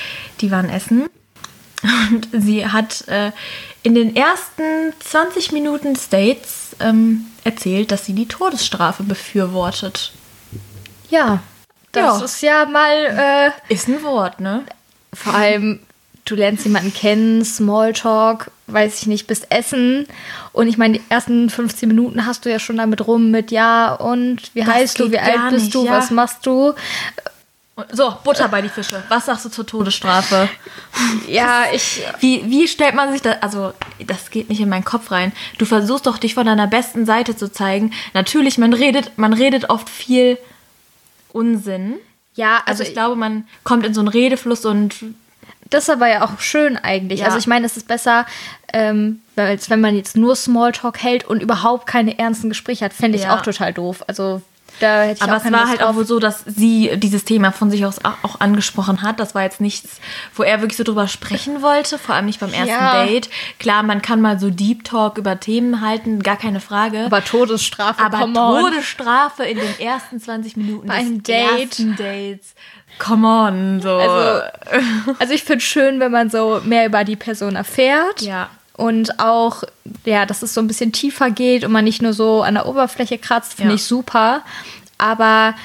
[0.42, 1.08] Die waren essen.
[2.12, 3.32] Und sie hat äh,
[3.84, 10.12] in den ersten 20 Minuten des Dates ähm, erzählt, dass sie die Todesstrafe befürwortet.
[11.10, 11.40] Ja,
[11.92, 12.26] das Ja.
[12.26, 14.64] ist ja mal äh, Ist ein Wort, ne?
[15.14, 15.80] vor allem,
[16.30, 20.08] du lernst jemanden kennen, Smalltalk, weiß ich nicht, bis Essen.
[20.54, 23.94] Und ich meine, die ersten 15 Minuten hast du ja schon damit rum mit ja
[23.94, 25.92] und wie Das heißt du, wie alt bist nicht, du, ja.
[25.92, 26.74] was machst du?
[27.92, 29.04] So, Butter bei die Fische.
[29.08, 30.50] Was sagst du zur Todesstrafe?
[31.28, 32.02] Ja, ich.
[32.20, 33.40] Wie, wie stellt man sich das?
[33.44, 35.32] Also, das geht nicht in meinen Kopf rein.
[35.60, 37.94] Du versuchst doch, dich von deiner besten Seite zu zeigen.
[38.16, 40.40] Natürlich, man redet, man redet oft viel
[41.32, 41.98] Unsinn.
[42.34, 44.96] Ja, Also, ich glaube, man kommt in so einen Redefluss und
[45.70, 47.20] Das ist aber ja auch schön eigentlich.
[47.22, 47.26] Ja.
[47.28, 48.26] Also ich meine, es ist besser,
[48.74, 52.94] ähm, als wenn man jetzt nur Smalltalk hält und überhaupt keine ernsten Gespräche hat.
[52.94, 53.36] Fände ich Ja.
[53.38, 54.04] auch total doof.
[54.08, 54.42] Also
[54.80, 55.90] da hätte ich Aber auch es war Lust halt drauf.
[55.90, 59.20] auch wohl so, dass sie dieses Thema von sich aus auch angesprochen hat.
[59.20, 60.00] Das war jetzt nichts,
[60.36, 63.04] wo er wirklich so drüber sprechen wollte, vor allem nicht beim ersten Ja.
[63.06, 63.30] Date.
[63.60, 67.06] Klar, man kann mal so Deep Talk über Themen halten, gar keine Frage.
[67.06, 68.32] Aber Todesstrafe, Aber.
[68.32, 71.62] Todesstrafe in den ersten 20 Minuten Bei einem Date.
[71.80, 72.54] ersten Dates.
[73.00, 73.96] Come on, so.
[73.98, 74.42] Also,
[75.20, 78.22] also ich finde es schön, wenn man so mehr über die Person erfährt.
[78.22, 78.50] Ja.
[78.76, 79.64] Und auch,
[80.06, 82.68] ja, dass es so ein bisschen tiefer geht und man nicht nur so an der
[82.68, 83.76] Oberfläche kratzt, finde Ja.
[83.76, 84.42] ich super.
[85.00, 85.56] Aber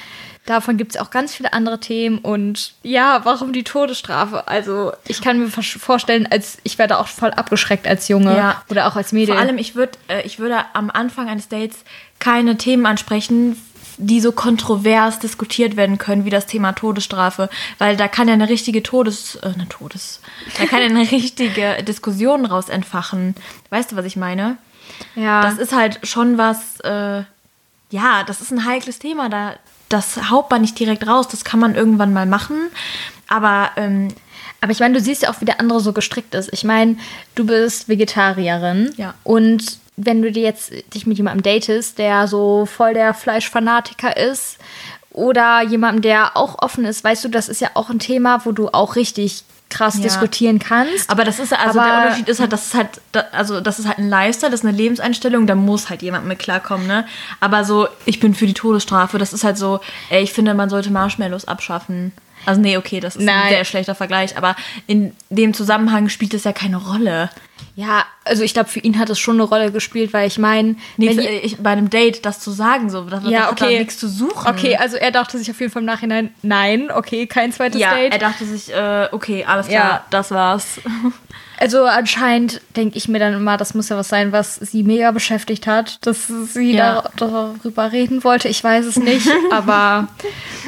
[0.46, 2.18] davon gibt es auch ganz viele andere Themen.
[2.18, 4.48] Und ja, warum die Todesstrafe?
[4.48, 8.62] Also ich kann mir vorstellen, als ich werde auch voll abgeschreckt als Junge Ja.
[8.70, 9.34] oder auch als Mädel.
[9.34, 11.78] Vor allem, ich, würd, äh, ich würde am Anfang eines Dates
[12.18, 13.60] keine Themen ansprechen,
[13.98, 18.48] die so kontrovers diskutiert werden können wie das Thema Todesstrafe, weil da kann ja eine
[18.48, 20.20] richtige Todes, äh, eine Todes,
[20.58, 23.34] da kann ja eine richtige Diskussion raus entfachen.
[23.70, 24.58] Weißt du, was ich meine?
[25.14, 25.42] ja.
[25.42, 27.22] Das ist halt schon was, äh,
[27.90, 29.28] ja, das ist ein heikles Thema.
[29.28, 29.54] Da,
[29.88, 31.28] das haut man nicht direkt raus.
[31.28, 32.70] Das kann man irgendwann mal machen.
[33.28, 34.08] Aber ähm,
[34.62, 36.50] Aber ich meine, du siehst ja auch, wie der andere so gestrickt ist.
[36.52, 36.96] Ich meine,
[37.34, 38.92] du bist Vegetarierin.
[38.96, 39.14] Ja.
[39.24, 44.58] Und wenn du dir jetzt dich mit jemandem datest, der so voll der Fleischfanatiker ist,
[45.10, 48.52] oder jemandem, der auch offen ist, weißt du, das ist ja auch ein Thema, wo
[48.52, 50.02] du auch richtig krass Ja.
[50.02, 51.08] diskutieren kannst.
[51.10, 52.88] aber das ist also Aber- der Unterschied ist halt, das ist halt,
[53.32, 56.38] also das ist halt ein Lifestyle, das ist eine Lebenseinstellung, da muss halt jemand mit
[56.38, 57.06] klarkommen, ne?
[57.40, 60.68] Aber so, ich bin für die Todesstrafe, das ist halt so, ey, ich finde, man
[60.70, 62.12] sollte Marshmallows abschaffen.
[62.46, 63.34] Also nee, okay, das ist Nein.
[63.44, 67.30] ein sehr schlechter Vergleich, aber in dem Zusammenhang spielt es ja keine Rolle.
[67.74, 70.76] Ja, also ich glaube, für ihn hat es schon eine Rolle gespielt, weil ich meine,
[70.98, 71.10] Nee,
[71.42, 73.78] ich, bei einem Date das zu sagen, so, da, ja, da hat da okay.
[73.78, 74.46] nichts zu suchen.
[74.46, 77.94] Okay, also er dachte sich auf jeden Fall im Nachhinein, nein, okay, kein zweites Ja,
[77.94, 78.12] Date.
[78.12, 80.04] er dachte sich, äh, okay, alles klar, Ja.
[80.10, 80.80] das war's.
[81.62, 85.12] Also anscheinend denke ich mir dann immer, das muss ja was sein, was sie mega
[85.12, 87.02] beschäftigt hat, dass sie Ja.
[87.16, 88.48] da, darüber reden wollte.
[88.48, 90.08] Ich weiß es nicht, aber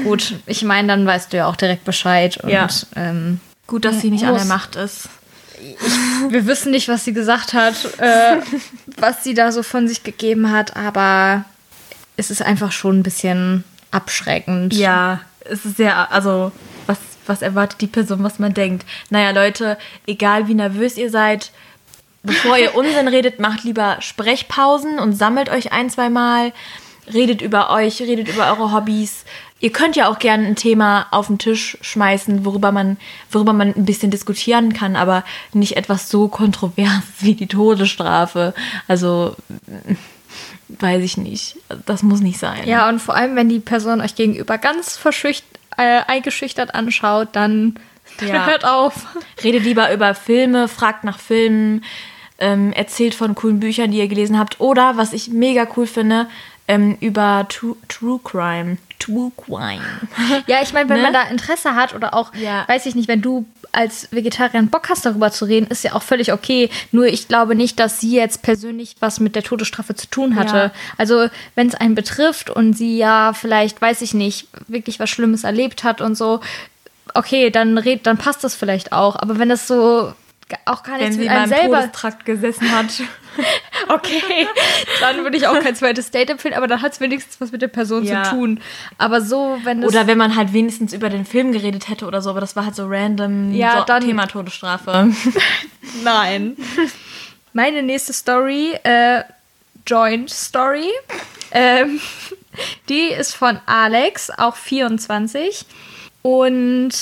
[0.04, 2.37] gut, ich meine, dann weißt du ja auch direkt Bescheid.
[2.42, 2.68] Und Ja.
[2.94, 4.48] ähm, Gut, dass sie nicht an der Muss.
[4.48, 5.09] Macht ist.
[6.28, 8.37] wir wissen nicht, was sie gesagt hat, äh,
[8.98, 11.44] was sie da so von sich gegeben hat, aber
[12.16, 14.74] es ist einfach schon ein bisschen abschreckend.
[14.74, 16.52] Ja, es ist sehr, also,
[17.26, 18.87] was, erwartet die Person, was man denkt?
[19.10, 21.52] Naja, Leute, egal wie nervös ihr seid,
[22.22, 26.52] bevor ihr Unsinn redet, macht lieber Sprechpausen und sammelt euch ein, zwei Mal.
[27.12, 29.24] Redet über euch, redet über eure Hobbys.
[29.60, 32.98] Ihr könnt ja auch gerne ein Thema auf den Tisch schmeißen, worüber man,
[33.30, 38.52] worüber man ein bisschen diskutieren kann, aber nicht etwas so kontrovers wie die Todesstrafe.
[38.88, 39.37] Also,
[40.68, 41.56] weiß ich nicht.
[41.87, 42.66] Das muss nicht sein.
[42.66, 45.44] Ja, und vor allem, wenn die Person euch gegenüber ganz verschücht
[45.76, 47.78] äh, eingeschüchtert anschaut, dann
[48.20, 48.46] Ja.
[48.50, 48.94] hört auf.
[49.42, 51.84] Redet lieber über Filme, fragt nach Filmen,
[52.38, 54.60] ähm, erzählt von coolen Büchern, die ihr gelesen habt.
[54.60, 56.26] Oder, was ich mega cool finde,
[56.68, 58.79] ähm, über True, True Crime.
[58.98, 59.83] True Crime.
[60.46, 61.03] Ja, ich meine, wenn Ne?
[61.03, 62.66] man da Interesse hat oder auch, Ja.
[62.68, 66.03] weiß ich nicht, wenn du als Vegetarierin Bock hast, darüber zu reden, ist ja auch
[66.03, 66.70] völlig okay.
[66.92, 70.57] Nur ich glaube nicht, dass sie jetzt persönlich was mit der Todesstrafe zu tun hatte.
[70.57, 70.70] Ja.
[70.96, 75.42] Also, wenn es einen betrifft und sie ja vielleicht, weiß ich nicht, wirklich was Schlimmes
[75.44, 76.40] erlebt hat und so,
[77.14, 79.16] okay, dann red, dann passt das vielleicht auch.
[79.16, 80.14] Aber wenn das so
[80.66, 82.87] auch gar Wenn nichts sie mit einem selber Todestrakt gesessen hat.
[83.88, 84.46] Okay,
[85.00, 87.62] dann würde ich auch kein zweites Date empfehlen, aber dann hat es wenigstens was mit
[87.62, 88.22] der Person Ja.
[88.22, 88.61] zu tun.
[88.96, 89.90] Aber so, wenn das.
[89.90, 92.64] Oder wenn man halt wenigstens über den Film geredet hätte oder so, aber das war
[92.64, 95.12] halt so random Ja, so, dann- Thema Todesstrafe.
[96.04, 96.57] Nein.
[97.52, 99.24] Meine nächste Story, äh,
[99.85, 100.88] Joint Story.
[101.50, 102.00] Ähm,
[102.88, 105.66] Die ist von Alex, auch 24.
[106.22, 106.92] Und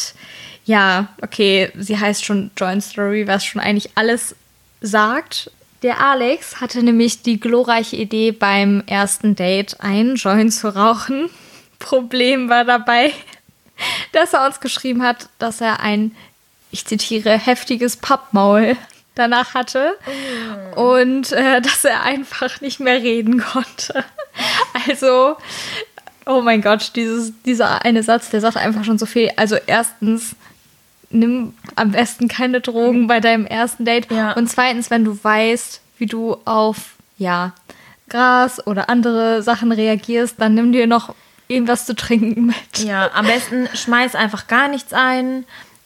[0.64, 4.36] ja, okay, sie heißt schon Joint Story, was schon eigentlich alles
[4.80, 5.50] sagt.
[5.82, 11.28] Der Alex hatte nämlich die glorreiche Idee, beim ersten Date einen Joint zu rauchen.
[11.78, 13.12] Problem war dabei,
[14.12, 16.14] dass er uns geschrieben hat, dass er ein,
[16.70, 18.76] ich zitiere, heftiges Pappmaul
[19.16, 19.98] danach hatte
[20.76, 24.04] und äh, dass er einfach nicht mehr reden konnte.
[24.86, 25.36] Also,
[26.24, 29.30] oh mein Gott, dieses, dieser eine Satz, der sagt einfach schon so viel.
[29.36, 30.36] Also erstens,
[31.12, 34.10] nimm am besten keine Drogen bei deinem ersten Date.
[34.10, 34.32] Ja.
[34.32, 37.52] Und zweitens, wenn du weißt, wie du auf, ja,
[38.08, 41.14] Gras oder andere Sachen reagierst, dann nimm dir noch
[41.48, 42.78] irgendwas zu trinken mit.
[42.84, 45.44] Ja, am besten schmeiß einfach gar nichts ein.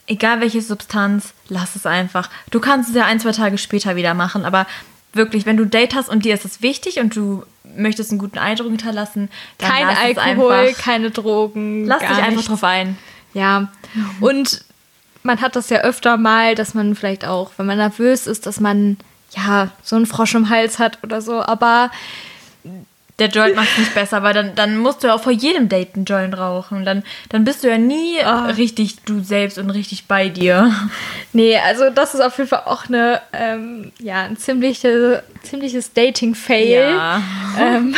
[0.09, 2.31] Egal welche Substanz, lass es einfach.
[2.51, 4.67] Du kannst es ja ein, zwei Tage später wieder machen, aber
[5.13, 7.45] wirklich, wenn du ein Date hast und dir ist es wichtig und du
[7.77, 10.83] möchtest einen guten Eindruck hinterlassen, dann Kein Alkohol, einfach.
[10.83, 11.87] keine Drogen.
[11.87, 12.47] Lass dich einfach nichts.
[12.47, 12.97] drauf ein.
[13.35, 13.69] Ja,
[14.21, 14.65] und
[15.27, 18.61] man hat das ja öfter mal, dass man vielleicht auch, wenn man nervös ist, dass
[18.61, 18.97] man
[19.37, 21.43] ja so einen Frosch im Hals hat oder so.
[21.43, 21.91] Aber
[23.19, 25.71] Der Joint macht es nicht besser, weil dann, dann musst du ja auch vor jedem
[25.71, 26.85] Date einen Joint rauchen.
[26.85, 28.47] Dann, dann bist du ja nie Ah.
[28.47, 30.71] richtig du selbst und richtig bei dir.
[31.33, 36.91] nee, also das ist auf jeden Fall auch eine, ähm, ja, ein ziemliche, ziemliches Dating-Fail.
[36.95, 37.23] Ja.
[37.59, 37.95] Ähm,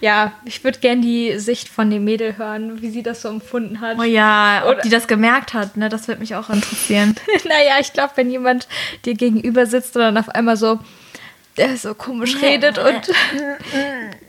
[0.00, 3.80] ja, ich würde gern die Sicht von dem Mädel hören, wie sie das so empfunden
[3.80, 3.98] hat.
[3.98, 7.14] Oh ja, ob Oder- die das gemerkt hat, ne, das würde mich auch interessieren.
[7.44, 8.66] naja, ich glaube, wenn jemand
[9.04, 10.78] dir gegenüber sitzt und dann auf einmal so,
[11.56, 13.10] der so komisch redet und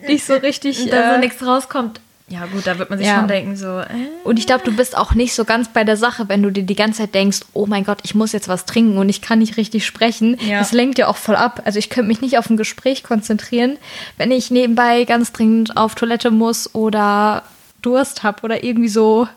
[0.08, 0.90] nicht so richtig.
[0.90, 2.02] da so Äh, nichts rauskommt.
[2.32, 3.17] Ja gut, da wird man sich Ja.
[3.20, 3.88] schon denken, so, äh,
[4.24, 6.63] und ich glaube, du bist auch nicht so ganz bei der Sache, wenn du dir
[6.63, 9.39] die ganze Zeit denkst, oh mein Gott, ich muss jetzt was trinken und ich kann
[9.39, 10.38] nicht richtig sprechen.
[10.39, 10.60] Ja.
[10.60, 11.62] Das lenkt ja auch voll ab.
[11.65, 13.78] Also ich könnte mich nicht auf ein Gespräch konzentrieren,
[14.17, 17.44] wenn ich nebenbei ganz dringend auf Toilette muss oder
[17.82, 19.28] Durst habe oder irgendwie so.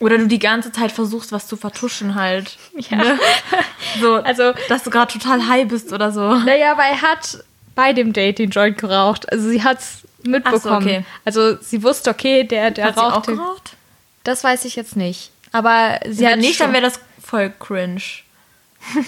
[0.00, 2.56] Oder du die ganze Zeit versuchst, was zu vertuschen halt.
[2.90, 2.98] Ja.
[4.00, 6.20] So, Also- dass du gerade total high bist oder so.
[6.20, 7.38] Naja, weil er hat
[7.74, 9.30] bei dem Date den Joint geraucht.
[9.32, 10.76] Also sie hat es mitbekommen.
[10.82, 11.04] okay.
[11.24, 13.16] Also sie wusste, okay, der, der Hat sie raucht.
[13.16, 13.76] auch den- geraucht?
[14.24, 15.30] Das weiß ich jetzt nicht.
[15.52, 18.00] Aber sie hat Wenn nicht, schon- dann wäre das voll cringe.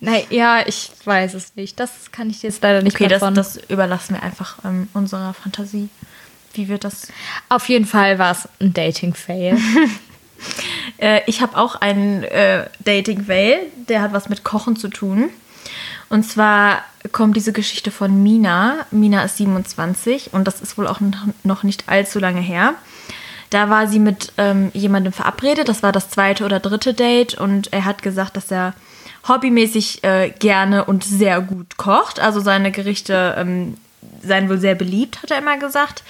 [0.00, 1.80] Nein, ja, ich weiß es nicht.
[1.80, 3.54] Das kann ich dir jetzt leider nicht Okay, das, beantworten.
[3.58, 5.88] das überlassen wir einfach ähm, unserer Fantasie.
[6.52, 7.08] Wie wird das?
[7.48, 9.58] Auf jeden Fall war es ein Dating-Fail.
[10.98, 15.30] Äh, ich habe auch einen äh, Dating-Fail, der hat was mit Kochen zu tun.
[16.08, 18.86] Und zwar kommt diese Geschichte von Mina.
[18.90, 21.00] Mina ist 27 und das ist wohl auch
[21.42, 22.74] noch- nicht allzu lange her.
[23.50, 25.68] Da war sie mit ähm, jemandem verabredet.
[25.68, 28.74] Das war das zweite oder dritte Date und er hat gesagt, dass er
[29.28, 32.20] hobbymäßig äh, gerne und sehr gut kocht.
[32.20, 33.76] Also seine Gerichte ähm,
[34.22, 36.02] seien wohl sehr beliebt, hat er immer gesagt.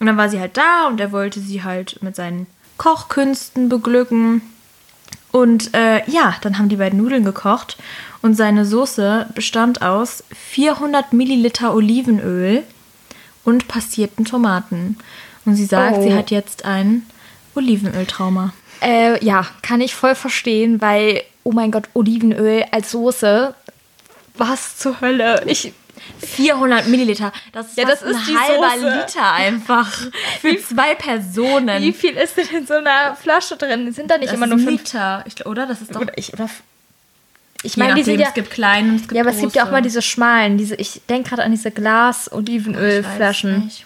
[0.00, 2.46] Und dann war sie halt da und er wollte sie halt mit seinen
[2.76, 4.42] Kochkünsten beglücken.
[5.30, 7.76] Und äh, ja, dann haben die beiden Nudeln gekocht
[8.22, 12.62] und seine Soße bestand aus 400 Milliliter Olivenöl
[13.44, 14.98] und passierten Tomaten.
[15.44, 16.02] Und sie sagt, Oh.
[16.02, 17.06] sie hat jetzt ein
[17.54, 18.52] Olivenöltrauma.
[18.80, 23.54] äh, ja, kann ich voll verstehen, weil, oh mein Gott, Olivenöl als Soße.
[24.36, 25.42] Was zur Hölle?
[25.46, 25.72] Ich,
[26.20, 28.98] 400 Milliliter, das ist, Ja, das ist ein halber Soße.
[29.00, 29.92] Liter einfach.
[30.40, 31.82] Für zwei Personen.
[31.82, 33.90] wie viel ist denn in so einer Flasche drin?
[33.92, 34.82] Sind da nicht das immer nur fünf?
[34.82, 35.66] Liter, ich, oder?
[35.66, 36.00] Das ist doch.
[36.02, 36.48] Oder ich, oder
[37.62, 38.28] ich meine, die sind ja.
[38.28, 39.72] es gibt kleine und es gibt Ja, aber es gibt ja auch große.
[39.72, 43.64] mal diese schmalen, diese, ich denke gerade an diese Ich weiß Glas-Olivenölflaschen.
[43.64, 43.84] nicht.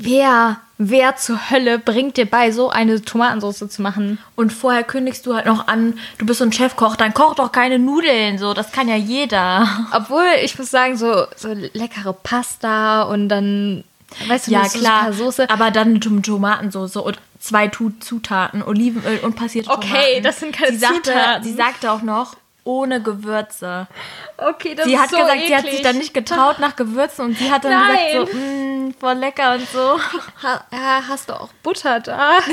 [0.00, 4.18] Wer, wer zur Hölle bringt dir bei, so eine Tomatensauce zu machen?
[4.36, 7.50] Und vorher kündigst du halt noch an, du bist so ein Chefkoch, dann koch doch
[7.50, 9.66] keine Nudeln, so, das kann ja jeder.
[9.92, 13.82] Obwohl, ich muss sagen, so, so leckere Pasta und dann,
[14.28, 15.50] weißt du, Ja, klar, Soße.
[15.50, 20.22] aber dann eine Tom- Tomatensauce und zwei Zutaten, Olivenöl und passierte Okay, Tomaten.
[20.22, 21.44] das sind keine sie sagte, Zutaten.
[21.44, 23.86] Sie sagte auch noch, ohne Gewürze.
[24.36, 25.48] Okay, das sie ist hat so gesagt, eklig.
[25.48, 28.12] sie hat sich dann nicht getraut nach Gewürzen und sie hat dann Nein.
[28.12, 29.98] gesagt so, mmm, voll lecker und so.
[30.42, 30.64] Ha,
[31.08, 32.38] hast du auch Butter da?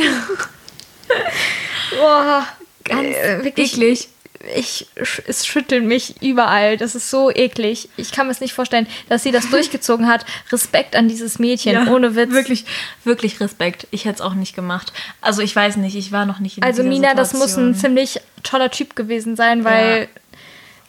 [2.00, 2.48] Boah,
[2.84, 4.10] ganz äh, wirklich eklig.
[4.56, 4.88] Ich,
[5.28, 6.78] es schüttelt mich überall.
[6.78, 7.90] Das ist so eklig.
[7.98, 10.26] Ich kann mir es nicht vorstellen, dass sie das durchgezogen hat.
[10.52, 12.32] Respekt an dieses Mädchen, ohne Witz.
[12.32, 12.66] Wirklich,
[13.04, 13.88] wirklich Respekt.
[13.92, 14.94] Ich hätte es auch nicht gemacht.
[15.22, 17.76] Also ich weiß nicht, ich war noch nicht in Also Mina, das muss ein Situation.
[17.76, 20.08] ziemlich toller Typ gewesen sein, weil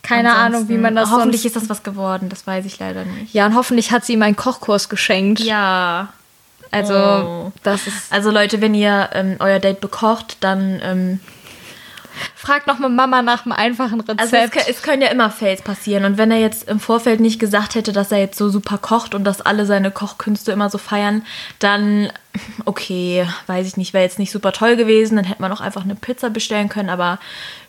[0.02, 3.34] keine Ahnung, wie man das Hoffentlich ist das was geworden, das weiß ich leider nicht.
[3.34, 5.40] Ja, und hoffentlich hat sie ihm einen Kochkurs geschenkt.
[5.40, 6.12] Ja.
[6.70, 7.52] Also, Oh.
[7.62, 8.12] das ist...
[8.12, 11.20] Also Leute, wenn ihr ähm, euer Date bekocht, dann ähm,
[12.34, 14.20] Frag noch mal Mama nach einem einfachen Rezept.
[14.20, 16.04] Also es, können, es können ja immer Fails passieren.
[16.04, 19.14] Und wenn er jetzt im Vorfeld nicht gesagt hätte, dass er jetzt so super kocht
[19.14, 21.22] und dass alle seine Kochkünste immer so feiern,
[21.58, 22.12] dann
[22.64, 25.16] okay, weiß ich nicht, wäre jetzt nicht super toll gewesen.
[25.16, 27.18] Dann hätte man auch einfach eine Pizza bestellen können, aber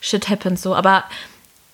[0.01, 0.75] shit happens so.
[0.75, 1.03] Aber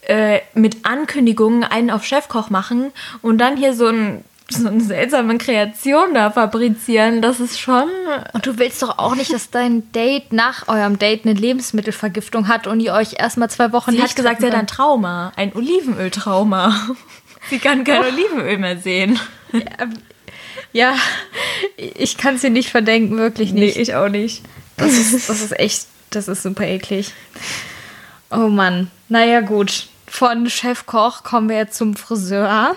[0.08, 4.24] äh, mit Ankündigungen einen auf Chefkoch machen und dann hier so ein
[4.56, 7.90] so eine seltsame Kreation da fabrizieren, das ist schon.
[8.34, 12.68] Und du willst doch auch nicht, dass dein Date nach eurem Date eine Lebensmittelvergiftung hat
[12.68, 15.56] und ihr euch erstmal zwei Wochen sie nicht hat gesagt, sie hat ein Trauma, ein
[15.56, 16.76] Olivenöltrauma.
[17.50, 18.06] Sie kann kein oh.
[18.06, 19.20] Olivenöl mehr sehen.
[19.52, 19.62] Ja,
[20.72, 20.96] ja
[21.76, 23.76] ich kann sie nicht verdenken, wirklich nicht.
[23.76, 24.44] Nee, ich auch nicht.
[24.78, 27.12] Das ist, das ist echt, das ist super eklig.
[28.32, 28.90] Oh Mann.
[29.10, 29.88] Naja, gut.
[30.08, 32.76] Von Chefkoch kommen wir jetzt zum Friseur.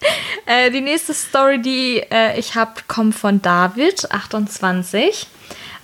[0.46, 5.26] äh, die nächste Story, die äh, ich habe, kommt von David, 28.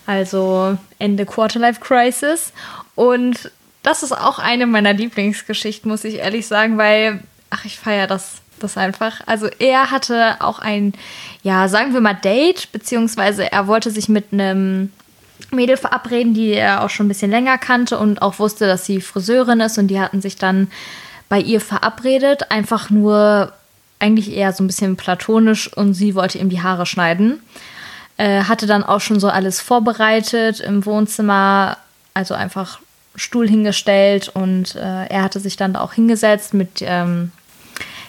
[0.06, 2.52] Also Ende Quarterlife Crisis.
[2.94, 3.50] Und
[3.82, 8.36] das ist auch eine meiner Lieblingsgeschichten, muss ich ehrlich sagen, weil, ach, ich feiere das,
[8.58, 9.20] das einfach.
[9.26, 10.92] Also er hatte auch ein,
[11.42, 14.92] ja, sagen wir mal Date, beziehungsweise er wollte sich mit einem
[15.50, 19.00] Mädel verabreden, die er auch schon ein bisschen länger kannte und auch wusste, dass sie
[19.00, 20.70] Friseurin ist und die hatten sich dann
[21.28, 23.52] bei ihr verabredet, einfach nur
[23.98, 27.40] eigentlich eher so ein bisschen platonisch und sie wollte ihm die Haare schneiden.
[28.18, 31.76] Äh, hatte dann auch schon so alles vorbereitet im Wohnzimmer,
[32.14, 32.80] also einfach
[33.14, 37.32] Stuhl hingestellt und äh, er hatte sich dann da auch hingesetzt mit ähm,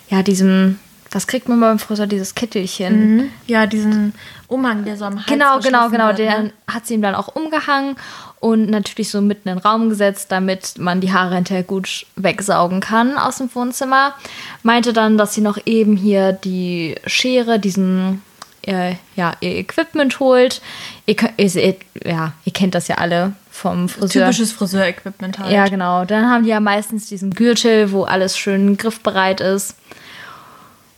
[0.09, 0.79] ja, diesem
[1.17, 3.15] was kriegt man beim Friseur, dieses Kittelchen?
[3.15, 3.29] Mhm.
[3.47, 4.13] Ja, diesen
[4.47, 6.07] Umhang, der so am Hals Genau, genau, genau.
[6.09, 6.53] Wird, der ne?
[6.71, 7.95] hat sie ihm dann auch umgehangen
[8.39, 12.81] und natürlich so mitten in den Raum gesetzt, damit man die Haare hinterher gut wegsaugen
[12.81, 14.13] kann aus dem Wohnzimmer.
[14.61, 18.21] Meinte dann, dass sie noch eben hier die Schere, diesen
[18.61, 20.61] äh, ja, ihr Equipment holt.
[21.07, 24.25] Ihr, ihr, ja, ihr kennt das ja alle vom Friseur.
[24.25, 25.51] Typisches Friseur-Equipment halt.
[25.51, 26.05] Ja, genau.
[26.05, 29.77] Dann haben die ja meistens diesen Gürtel, wo alles schön griffbereit ist.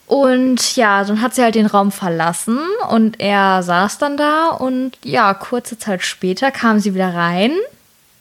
[0.09, 2.57] Und ja, dann hat sie halt den Raum verlassen
[2.89, 7.51] und er saß dann da und ja, kurze Zeit später kam sie wieder rein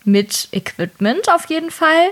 [0.05, 2.11] mit Equipment auf jeden Fall,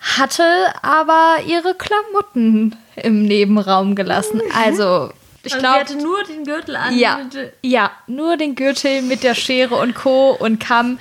[0.00, 0.42] hatte
[0.82, 4.42] aber ihre Klamotten im Nebenraum gelassen.
[4.52, 5.12] Also
[5.44, 6.98] ich also glaube, sie hatte nur den Gürtel an.
[6.98, 7.20] Ja,
[7.62, 10.32] ja, nur den Gürtel mit der Schere und Co.
[10.32, 10.98] und Kamm.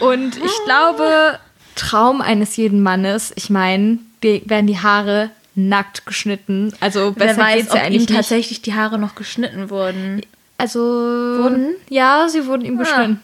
[0.00, 1.38] Und ich glaube,
[1.74, 6.72] Traum eines jeden Mannes, ich meine, werden die Haare nackt geschnitten.
[6.80, 10.22] Also besser Wer weiß, geht's ja ob ihm tatsächlich die Haare noch geschnitten wurden.
[10.58, 11.74] Also wurden?
[11.88, 12.82] Ja, sie wurden ihm ah.
[12.82, 13.20] geschnitten.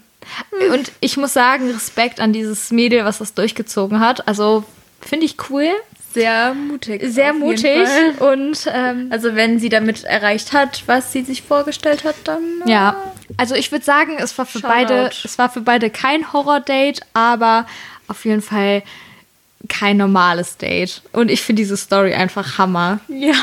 [0.51, 0.72] Hm.
[0.72, 4.26] Und ich muss sagen, Respekt an dieses Mädel, was das durchgezogen hat.
[4.28, 4.64] Also
[5.01, 5.68] finde ich cool.
[6.12, 7.03] Sehr mutig.
[7.05, 7.87] Sehr mutig.
[8.18, 12.43] Und ähm, also wenn sie damit erreicht hat, was sie sich vorgestellt hat, dann.
[12.66, 13.12] Ja.
[13.37, 17.66] Also ich würde sagen, es war für beide, es war für beide kein Horror-Date, aber
[18.09, 18.83] auf jeden Fall
[19.71, 21.01] kein normales Date.
[21.12, 23.01] Und ich finde diese Story einfach Hammer.
[23.09, 23.35] Ja.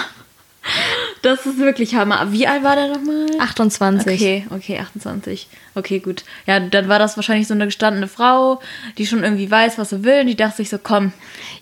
[1.22, 2.32] Das ist wirklich Hammer.
[2.32, 3.26] Wie alt war der nochmal?
[3.40, 4.14] 28.
[4.14, 5.48] Okay, okay, 28.
[5.76, 6.24] Okay, gut.
[6.46, 8.60] Ja, dann war das wahrscheinlich so eine gestandene Frau,
[8.98, 10.22] die schon irgendwie weiß, was sie will.
[10.22, 11.14] Und die dachte sich so, komm.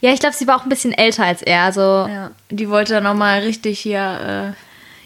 [0.02, 1.62] Ja, ich glaube, sie war auch ein bisschen älter als er.
[1.62, 4.56] Also ja, die wollte dann nochmal richtig hier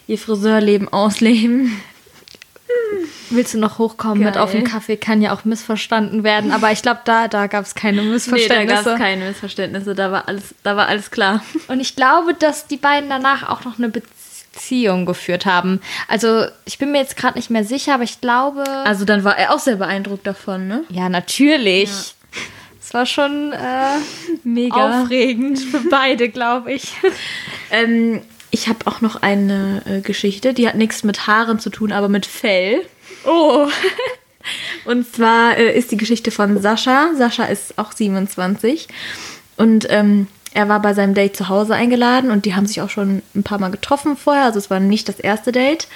[0.08, 1.82] äh, ihr Friseurleben ausleben.
[3.32, 4.32] Willst du noch hochkommen Geil.
[4.32, 4.98] mit auf dem Kaffee?
[4.98, 8.60] Kann ja auch missverstanden werden, aber ich glaube, da, da gab es keine Missverständnisse.
[8.60, 11.44] Nee, da gab es keine Missverständnisse, da war, alles, da war alles klar.
[11.68, 15.80] Und ich glaube, dass die beiden danach auch noch eine Beziehung geführt haben.
[16.08, 18.64] Also, ich bin mir jetzt gerade nicht mehr sicher, aber ich glaube.
[18.86, 20.84] Also, dann war er auch sehr beeindruckt davon, ne?
[20.90, 21.90] Ja, natürlich.
[22.82, 22.94] Es ja.
[22.94, 24.00] war schon äh,
[24.44, 26.94] mega aufregend für beide, glaube ich.
[27.72, 28.22] ähm,
[28.52, 32.10] ich habe auch noch eine äh, Geschichte, die hat nichts mit Haaren zu tun, aber
[32.10, 32.82] mit Fell.
[33.26, 33.68] Oh.
[34.86, 37.12] und zwar äh, ist die Geschichte von Sascha.
[37.16, 38.88] Sascha ist auch 27
[39.58, 42.90] und ähm, er war bei seinem Date zu Hause eingeladen und die haben sich auch
[42.90, 44.46] schon ein paar Mal getroffen vorher.
[44.46, 45.88] Also es war nicht das erste Date.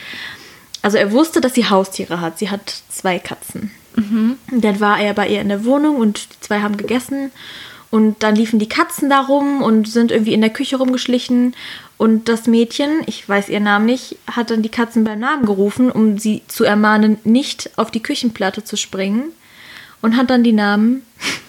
[0.82, 2.38] Also er wusste, dass sie Haustiere hat.
[2.38, 3.72] Sie hat zwei Katzen.
[3.96, 4.38] Mhm.
[4.52, 7.32] Dann war er bei ihr in der Wohnung und die zwei haben gegessen.
[7.94, 11.54] Und dann liefen die Katzen da rum und sind irgendwie in der Küche rumgeschlichen.
[11.98, 15.92] Und das Mädchen, ich weiß ihren Namen nicht, hat dann die Katzen beim Namen gerufen,
[15.92, 19.26] um sie zu ermahnen, nicht auf die Küchenplatte zu springen.
[20.02, 21.04] Und hat dann die Namen.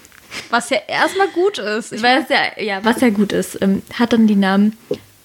[0.51, 1.95] Was ja erstmal gut ist.
[1.95, 3.62] Ich was ja, ja, was ja gut ist.
[3.62, 4.76] Ähm, hat dann die Namen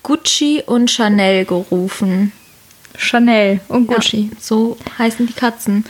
[0.04, 2.32] Gucci und Chanel gerufen.
[3.00, 4.30] Chanel und Gucci.
[4.32, 5.86] Ja, so heißen die Katzen.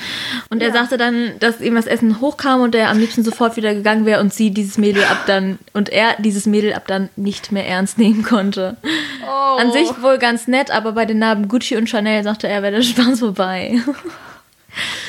[0.49, 0.67] Und ja.
[0.67, 4.05] er sagte dann, dass ihm das Essen hochkam und er am liebsten sofort wieder gegangen
[4.05, 7.67] wäre und sie dieses Mädel ab dann und er dieses Mädel ab dann nicht mehr
[7.67, 8.77] ernst nehmen konnte.
[9.23, 9.57] Oh.
[9.59, 12.75] An sich wohl ganz nett, aber bei den Namen Gucci und Chanel sagte er, wäre
[12.75, 13.81] der Spaß vorbei.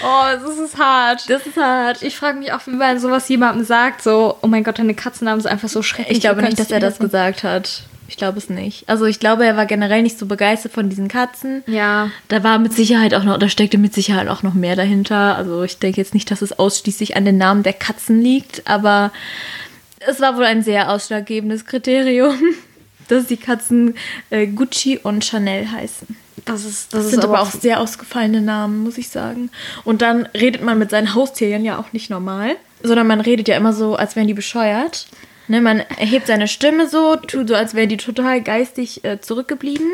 [0.02, 1.28] Oh, das ist hart.
[1.28, 2.02] Das ist hart.
[2.02, 5.42] Ich frage mich auch, wie man sowas jemandem sagt, so, oh mein Gott, deine Katzennamen
[5.42, 6.16] sind einfach so schrecklich.
[6.16, 7.82] Ich glaube nicht, dass er das gesagt hat.
[8.10, 8.88] Ich glaube es nicht.
[8.88, 11.62] Also ich glaube, er war generell nicht so begeistert von diesen Katzen.
[11.68, 12.10] Ja.
[12.26, 15.36] Da war mit Sicherheit auch noch, da steckte mit Sicherheit auch noch mehr dahinter.
[15.36, 19.12] Also ich denke jetzt nicht, dass es ausschließlich an den Namen der Katzen liegt, aber
[20.00, 22.34] es war wohl ein sehr ausschlaggebendes Kriterium,
[23.08, 23.94] dass die Katzen
[24.30, 26.08] äh, Gucci und Chanel heißen.
[26.44, 29.50] Das ist, Das sind aber auch sehr ausgefallene Namen, muss ich sagen.
[29.84, 33.56] Und dann redet man mit seinen Haustieren ja auch nicht normal, sondern man redet ja
[33.56, 35.06] immer so, als wären die bescheuert.
[35.50, 39.90] Ne, man erhebt seine Stimme so, tut so, als wäre die total geistig äh, zurückgeblieben,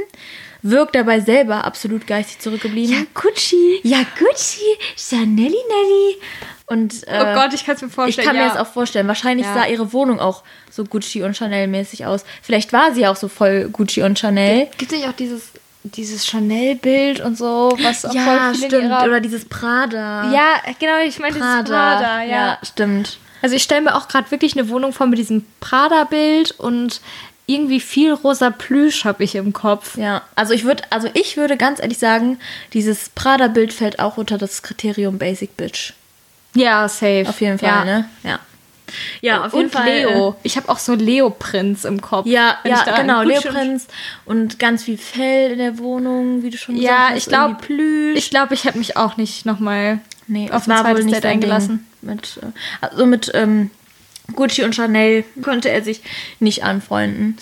[0.60, 3.06] wirkt dabei selber absolut geistig zurückgeblieben.
[3.14, 3.80] Gucci.
[3.82, 4.60] Ja, Gucci,
[4.98, 6.16] Chanelli Nelly.
[6.66, 8.26] Und, äh, Oh Gott, ich kann es mir ich vorstellen.
[8.26, 8.48] kann mir ja.
[8.50, 9.08] das auch vorstellen.
[9.08, 9.54] Wahrscheinlich Ja.
[9.54, 12.26] sah ihre Wohnung auch so Gucci und Chanel-mäßig aus.
[12.42, 14.68] Vielleicht war sie auch so voll Gucci und Chanel.
[14.76, 15.52] Gibt es nicht auch dieses,
[15.84, 18.92] dieses Chanel-Bild und so, was auch Ja, voll stimmt.
[18.92, 20.30] Oder dieses Prada.
[20.34, 22.58] Ja, genau, ich meine dieses Prada, ja.
[22.62, 23.20] stimmt.
[23.46, 27.00] Also ich stelle mir auch gerade wirklich eine Wohnung vor mit diesem Prada-Bild und
[27.46, 29.96] irgendwie viel rosa Plüsch habe ich im Kopf.
[29.96, 32.40] Ja, also ich würde, also ich würde ganz ehrlich sagen,
[32.72, 35.92] dieses Prada-Bild fällt auch unter das Kriterium Basic Bitch.
[36.56, 37.26] Ja, safe.
[37.28, 37.84] Auf jeden Fall, ja.
[37.84, 38.08] ne?
[38.24, 38.40] Ja.
[39.20, 39.86] Ja, auf jeden und Fall.
[39.86, 40.34] äh, Leo.
[40.42, 42.26] Ich habe auch so Leo-Prinz im Kopf.
[42.26, 43.86] Ja, ja, genau, Leoprinz
[44.24, 47.18] und ganz viel Fell in der Wohnung, wie du schon gesagt Ja, hast.
[47.18, 47.58] ich glaube,
[48.16, 51.68] ich glaube, ich hätte mich auch nicht nochmal Nee, auf wohl zweites nicht Date eingelassen.
[51.78, 51.86] Ding.
[52.06, 52.46] Mit, äh,
[52.80, 53.70] also mit ähm,
[54.34, 56.02] Gucci und Chanel konnte er sich
[56.40, 57.36] nicht anfreunden.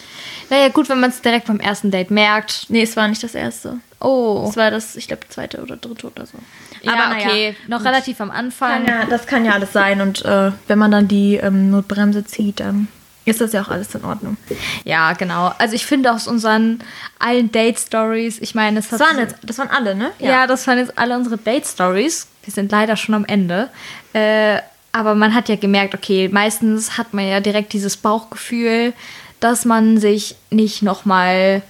[0.51, 2.67] Naja, gut, wenn man es direkt beim ersten Date merkt.
[2.69, 3.79] Nee, es war nicht das erste.
[4.01, 4.47] Oh.
[4.49, 6.39] Es war das, ich glaube, zweite oder dritte oder so.
[6.87, 8.85] Aber naja, okay, noch relativ am Anfang.
[8.85, 10.03] Kann ja, das kann ja alles sein.
[10.03, 12.89] Und äh, wenn man dann die ähm, Notbremse zieht, dann
[13.25, 14.37] ist das ja auch alles in Ordnung.
[14.85, 15.53] Ja, genau.
[15.57, 16.81] Also ich finde aus unseren
[17.19, 20.11] allen Date-Stories, ich meine, hat Das waren, jetzt, das waren alle, ne?
[20.19, 20.47] Ja.
[20.47, 22.29] das waren jetzt alle unsere Date-Stories.
[22.45, 23.71] Wir sind leider schon am Ende.
[24.13, 24.59] Äh,
[24.93, 28.93] aber man hat ja gemerkt, okay, meistens hat man ja direkt dieses Bauchgefühl,
[29.41, 31.63] dass man sich nicht nochmal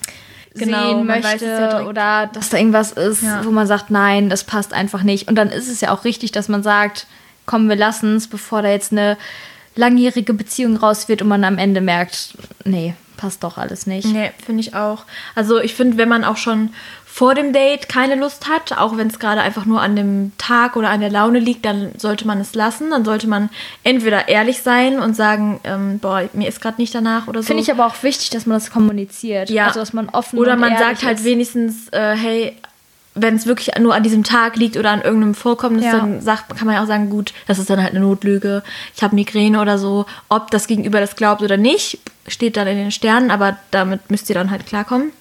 [0.57, 3.45] Genau, sehen möchte ja oder dass da irgendwas ist, Ja.
[3.45, 5.27] wo man sagt, nein, das passt einfach nicht.
[5.27, 7.07] Und dann ist es ja auch richtig, dass man sagt,
[7.47, 9.17] komm, wir lassen es, bevor da jetzt eine
[9.75, 14.07] langjährige Beziehung raus wird und man am Ende merkt, nee, passt doch alles nicht.
[14.07, 15.05] Nee, finde ich auch.
[15.35, 16.71] Also ich finde, wenn man auch schon
[17.17, 20.75] vor dem Date keine Lust hat, auch wenn es gerade einfach nur an dem Tag
[20.75, 22.91] oder an der Laune liegt, dann sollte man es lassen.
[22.91, 23.51] Dann sollte man
[23.85, 27.47] entweder ehrlich sein und sagen, ähm, boah, mir ist gerade nicht danach oder so.
[27.47, 29.49] Finde ich aber auch wichtig, dass man das kommuniziert.
[29.49, 29.67] Ja.
[29.69, 31.25] Also, dass man offen Oder man sagt halt ist.
[31.25, 32.57] wenigstens, äh, hey,
[33.15, 35.93] wenn es wirklich nur an diesem Tag liegt oder an irgendeinem Vorkommnis, Ja.
[35.93, 38.65] dann sagt, kann man ja auch sagen, gut, das ist dann halt eine Notlüge.
[38.97, 40.07] Ich habe Migräne oder so.
[40.29, 44.29] Ob das Gegenüber das glaubt oder nicht, steht dann in den Sternen, aber damit müsst
[44.31, 45.13] ihr dann halt klarkommen.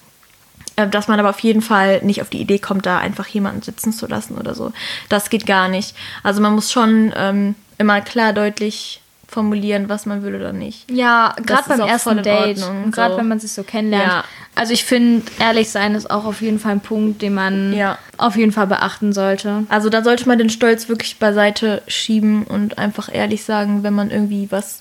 [0.76, 3.62] Äh, Dass man aber auf jeden Fall nicht auf die Idee kommt, da einfach jemanden
[3.62, 4.72] sitzen zu lassen oder so.
[5.08, 5.94] Das geht gar nicht.
[6.22, 10.88] Also man muss schon ähm, immer klar deutlich formulieren, was man will oder nicht.
[10.90, 12.62] Ja, gerade beim ersten Date.
[12.62, 13.18] Und gerade so.
[13.18, 14.12] wenn man sich so kennenlernt.
[14.12, 14.24] Ja.
[14.54, 17.98] Also ich finde, ehrlich sein ist auch auf jeden Fall ein Punkt, den man Ja.
[18.16, 19.64] auf jeden Fall beachten sollte.
[19.68, 24.10] Also da sollte man den Stolz wirklich beiseite schieben und einfach ehrlich sagen, wenn man
[24.12, 24.80] irgendwie was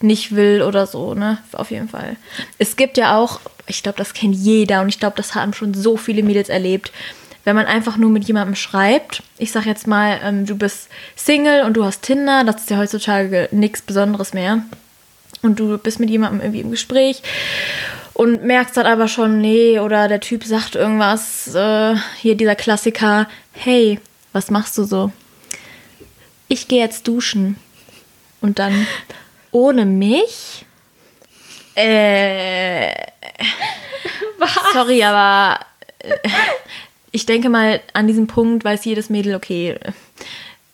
[0.00, 1.38] nicht will oder so, ne?
[1.52, 2.14] Auf jeden Fall.
[2.58, 5.74] Es gibt ja auch, ich glaube, das kennt jeder und ich glaube, das haben schon
[5.74, 6.92] so viele Mädels erlebt,
[7.44, 9.22] wenn man einfach nur mit jemandem schreibt.
[9.38, 12.78] Ich sag jetzt mal, ähm, du bist Single und du hast Tinder, das ist ja
[12.78, 14.62] heutzutage nichts Besonderes mehr.
[15.42, 17.22] Und du bist mit jemandem irgendwie im Gespräch
[18.12, 23.28] und merkst dann aber schon, nee, oder der Typ sagt irgendwas, äh, hier dieser Klassiker,
[23.52, 24.00] hey,
[24.32, 25.12] was machst du so?
[26.48, 27.56] Ich gehe jetzt duschen.
[28.40, 28.86] Und dann
[29.50, 30.64] ohne mich?
[31.78, 32.92] Äh.
[34.72, 35.60] Sorry, aber
[35.98, 36.16] äh,
[37.10, 39.78] ich denke mal, an diesem Punkt weiß jedes Mädel, okay,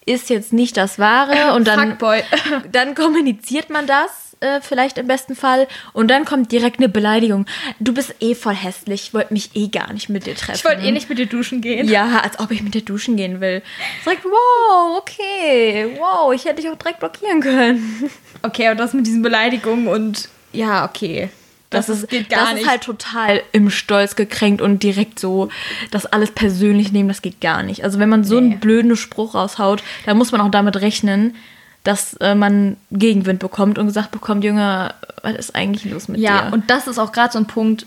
[0.07, 1.53] ist jetzt nicht das Wahre.
[1.55, 1.99] Und dann,
[2.73, 5.67] dann kommuniziert man das äh, vielleicht im besten Fall.
[5.93, 7.47] Und dann kommt direkt eine Beleidigung.
[7.81, 10.57] Du bist eh voll hässlich, ich wollte mich eh gar nicht mit dir treffen.
[10.57, 11.89] Ich wollte eh nicht mit dir duschen gehen.
[11.89, 13.63] Ja, als ob ich mit dir duschen gehen will.
[14.05, 18.11] Sagt, wow, okay, wow, ich hätte dich auch direkt blockieren können.
[18.43, 21.31] Okay, und das mit diesen Beleidigungen und ja, okay.
[21.71, 22.63] Das, ist, geht gar das nicht.
[22.63, 25.49] ist halt total im Stolz gekränkt und direkt so
[25.91, 27.83] das alles persönlich nehmen, das geht gar nicht.
[27.83, 28.53] Also wenn man so Nee.
[28.53, 31.35] einen blöden Spruch raushaut, dann muss man auch damit rechnen,
[31.83, 36.43] dass äh, man Gegenwind bekommt und gesagt bekommt, Junge, was ist eigentlich los mit ja,
[36.47, 36.53] dir?
[36.53, 37.87] und das ist auch gerade so ein Punkt,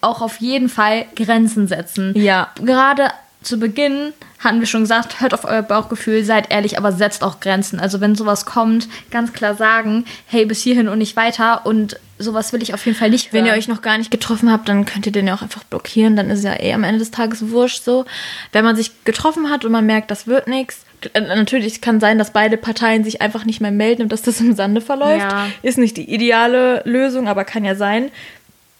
[0.00, 2.12] auch auf jeden Fall Grenzen setzen.
[2.16, 2.50] Ja.
[2.62, 3.10] Gerade
[3.44, 7.40] zu Beginn hatten wir schon gesagt, hört auf euer Bauchgefühl, seid ehrlich, aber setzt auch
[7.40, 7.80] Grenzen.
[7.80, 12.52] Also wenn sowas kommt, ganz klar sagen, hey, bis hierhin und nicht weiter und sowas
[12.52, 13.44] will ich auf jeden Fall nicht hören.
[13.44, 15.64] Wenn ihr euch noch gar nicht getroffen habt, dann könnt ihr den ja auch einfach
[15.64, 18.04] blockieren, dann ist ja eh am Ende des Tages wurscht so.
[18.52, 22.18] Wenn man sich getroffen hat und man merkt, das wird nichts, äh, natürlich kann sein,
[22.18, 25.30] dass beide Parteien sich einfach nicht mehr melden und dass das im Sande verläuft.
[25.30, 25.46] Ja.
[25.62, 28.10] Ist nicht die ideale Lösung, aber kann ja sein.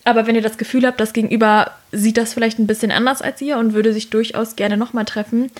[0.05, 3.41] Aber wenn ihr das Gefühl habt, das Gegenüber sieht das vielleicht ein bisschen anders als
[3.41, 5.51] ihr und würde sich durchaus gerne nochmal treffen,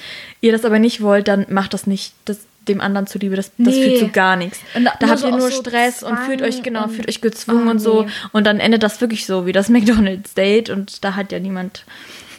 [0.41, 3.37] ihr das aber nicht wollt, dann macht das nicht das, dem anderen zuliebe.
[3.37, 3.65] Das, nee.
[3.65, 4.59] das führt zu gar nichts.
[4.75, 7.69] Und da habt so ihr nur so Stress und fühlt euch, genau, fühlt euch gezwungen
[7.69, 8.03] oh, und so.
[8.03, 8.11] Nee.
[8.33, 11.85] Und dann endet das wirklich so wie das McDonalds-Date und da hat ja niemand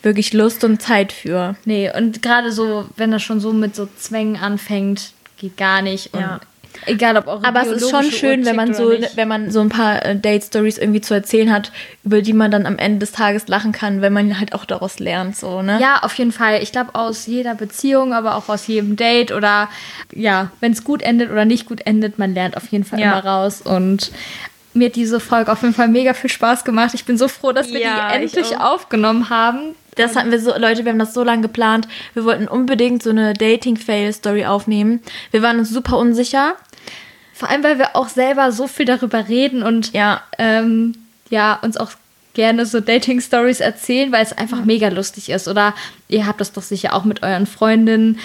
[0.03, 1.56] wirklich Lust und Zeit für.
[1.66, 6.14] Nee, und gerade so, wenn das schon so mit so Zwängen anfängt, geht gar nicht.
[6.14, 6.39] Und ja.
[6.86, 9.69] Egal, ob auch Aber es ist schon schön, wenn man so, wenn man so ein
[9.69, 11.71] paar äh, Date-Stories irgendwie zu erzählen hat,
[12.03, 14.99] über die man dann am Ende des Tages lachen kann, wenn man halt auch daraus
[14.99, 15.80] lernt, so, ne?
[15.82, 16.61] Ja, auf jeden Fall.
[16.61, 19.69] Ich glaube, aus jeder Beziehung, aber auch aus jedem Date oder
[20.13, 23.11] ja, wenn es gut endet oder nicht gut endet, man lernt auf jeden Fall ja.
[23.11, 24.11] immer raus und
[24.73, 26.93] mir hat diese Folge auf jeden Fall mega viel Spaß gemacht.
[26.93, 29.76] Ich bin so froh, dass wir ja, die endlich aufgenommen haben.
[29.96, 31.88] Das hatten wir so, Leute, wir haben das so lange geplant.
[32.14, 35.02] Wir wollten unbedingt so eine Dating-Fail-Story aufnehmen.
[35.32, 36.56] Wir waren uns super unsicher.
[37.34, 40.96] Vor allem, weil wir auch selber so viel darüber reden und ja, ähm,
[41.30, 41.91] ja uns auch
[42.34, 45.48] gerne so Dating-Stories erzählen, weil es einfach mega lustig ist.
[45.48, 45.74] Oder
[46.08, 48.20] ihr habt das doch sicher auch mit euren Freundinnen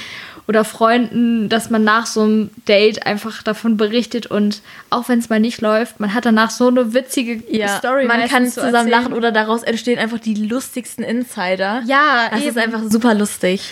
[0.51, 5.29] oder Freunden, dass man nach so einem Date einfach davon berichtet und auch wenn es
[5.29, 8.05] mal nicht läuft, man hat danach so eine witzige ja, Story.
[8.07, 8.91] Man kann zusammen erzählen.
[8.91, 11.85] lachen oder daraus entstehen einfach die lustigsten Insider.
[11.87, 12.49] Ja, das eben.
[12.49, 13.63] ist einfach super lustig.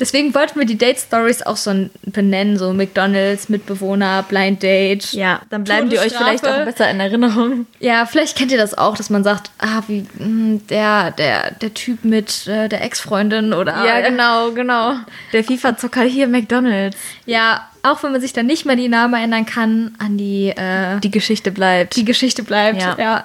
[0.00, 5.12] Deswegen wollten wir die Date Stories auch so benennen, so McDonalds, Mitbewohner, Blind Date.
[5.12, 7.66] Ja, dann bleiben die euch vielleicht auch besser in Erinnerung.
[7.80, 11.52] Ja, vielleicht kennt ihr das auch, dass man sagt, ah, wie mh, hm, der, der,
[11.52, 13.84] der Typ mit äh, der Ex-Freundin oder.
[13.84, 14.94] Ja, genau, genau.
[15.32, 16.96] Der FIFA-Zocker hier McDonalds.
[17.26, 20.50] Ja, auch wenn man sich dann nicht mehr die Namen erinnern kann, an die.
[20.50, 21.96] Äh, die Geschichte bleibt.
[21.96, 22.96] Die Geschichte bleibt, ja.
[22.98, 23.24] ja.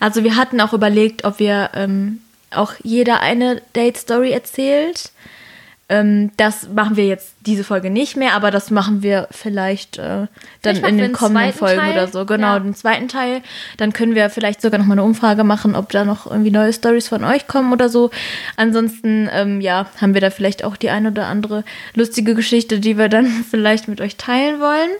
[0.00, 5.12] Also, wir hatten auch überlegt, ob wir ähm, auch jeder eine Date-Story erzählt.
[5.90, 10.28] Ähm, das machen wir jetzt diese Folge nicht mehr, aber das machen wir vielleicht äh,
[10.62, 11.92] dann in den kommenden Folgen Teil.
[11.92, 12.24] oder so.
[12.24, 12.60] Genau, ja.
[12.60, 13.42] den zweiten Teil.
[13.76, 16.72] Dann können wir vielleicht sogar noch mal eine Umfrage machen, ob da noch irgendwie neue
[16.72, 18.10] Stories von euch kommen oder so.
[18.56, 21.64] Ansonsten, ähm, ja, haben wir da vielleicht auch die ein oder andere
[21.94, 24.90] lustige Geschichte, die wir dann vielleicht mit euch teilen wollen.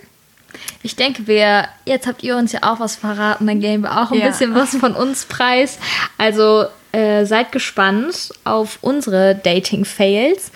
[0.82, 4.10] Ich denke, wir, jetzt habt ihr uns ja auch was verraten, dann geben wir auch
[4.10, 4.28] ein ja.
[4.28, 5.78] bisschen was von uns preis.
[6.18, 10.50] Also äh, seid gespannt auf unsere Dating-Fails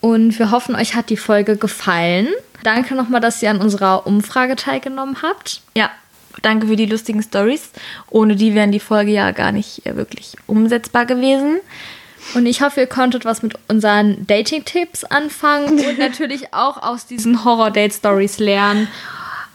[0.00, 2.28] und wir hoffen, euch hat die Folge gefallen.
[2.62, 5.62] Danke nochmal, dass ihr an unserer Umfrage teilgenommen habt.
[5.76, 5.90] Ja,
[6.42, 7.70] danke für die lustigen Stories.
[8.10, 11.60] Ohne die wären die Folge ja gar nicht äh, wirklich umsetzbar gewesen.
[12.34, 17.44] Und ich hoffe, ihr konntet was mit unseren Dating-Tipps anfangen und natürlich auch aus diesen
[17.44, 18.88] Horror-Date-Stories lernen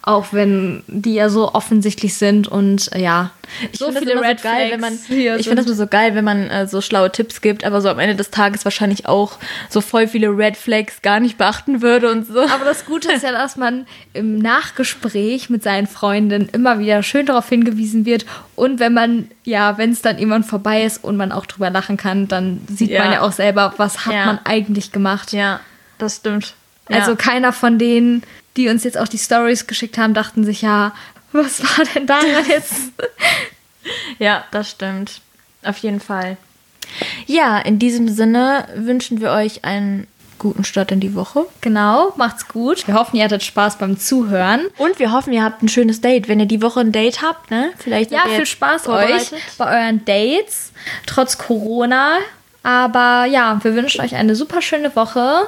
[0.04, 3.32] auch wenn die ja so offensichtlich sind und äh, ja,
[3.72, 6.26] ich so viele Red so geil, wenn man Ich finde das nur so geil, wenn
[6.26, 9.38] man äh, so schlaue Tipps gibt, aber so am Ende des Tages wahrscheinlich auch
[9.70, 12.40] so voll viele Red Flags gar nicht beachten würde und so.
[12.40, 17.28] Aber das Gute ist ja, dass man im Nachgespräch mit seinen Freundinnen immer wieder schön
[17.28, 18.26] darauf hingewiesen wird
[18.56, 21.98] und wenn man ja, wenn es dann irgendwann vorbei ist und man auch drüber lachen
[21.98, 23.04] kann, dann sieht ja.
[23.04, 24.26] man ja auch selber, was hat ja.
[24.26, 25.32] man eigentlich gemacht.
[25.32, 25.60] Ja,
[26.00, 26.56] das stimmt.
[26.90, 28.24] Also keiner von denen
[28.58, 30.94] die uns jetzt auch die Stories geschickt haben, dachten sich ja,
[31.32, 32.92] was war denn da jetzt?
[34.20, 35.22] ja, das stimmt.
[35.64, 36.38] Auf jeden Fall.
[37.26, 40.08] Ja, in diesem Sinne wünschen wir euch einen
[40.40, 41.46] guten Start in die Woche.
[41.62, 42.88] Genau, macht's gut.
[42.88, 44.68] Wir hoffen, ihr hattet Spaß beim Zuhören.
[44.78, 46.28] Und wir hoffen, ihr habt ein schönes Date.
[46.28, 47.72] Wenn ihr die Woche ein Date habt, ne?
[47.78, 50.72] Vielleicht Ja, viel Spaß euch bei euren Dates,
[51.06, 52.18] trotz Corona.
[52.64, 55.48] Aber ja, wir wünschen euch eine super schöne Woche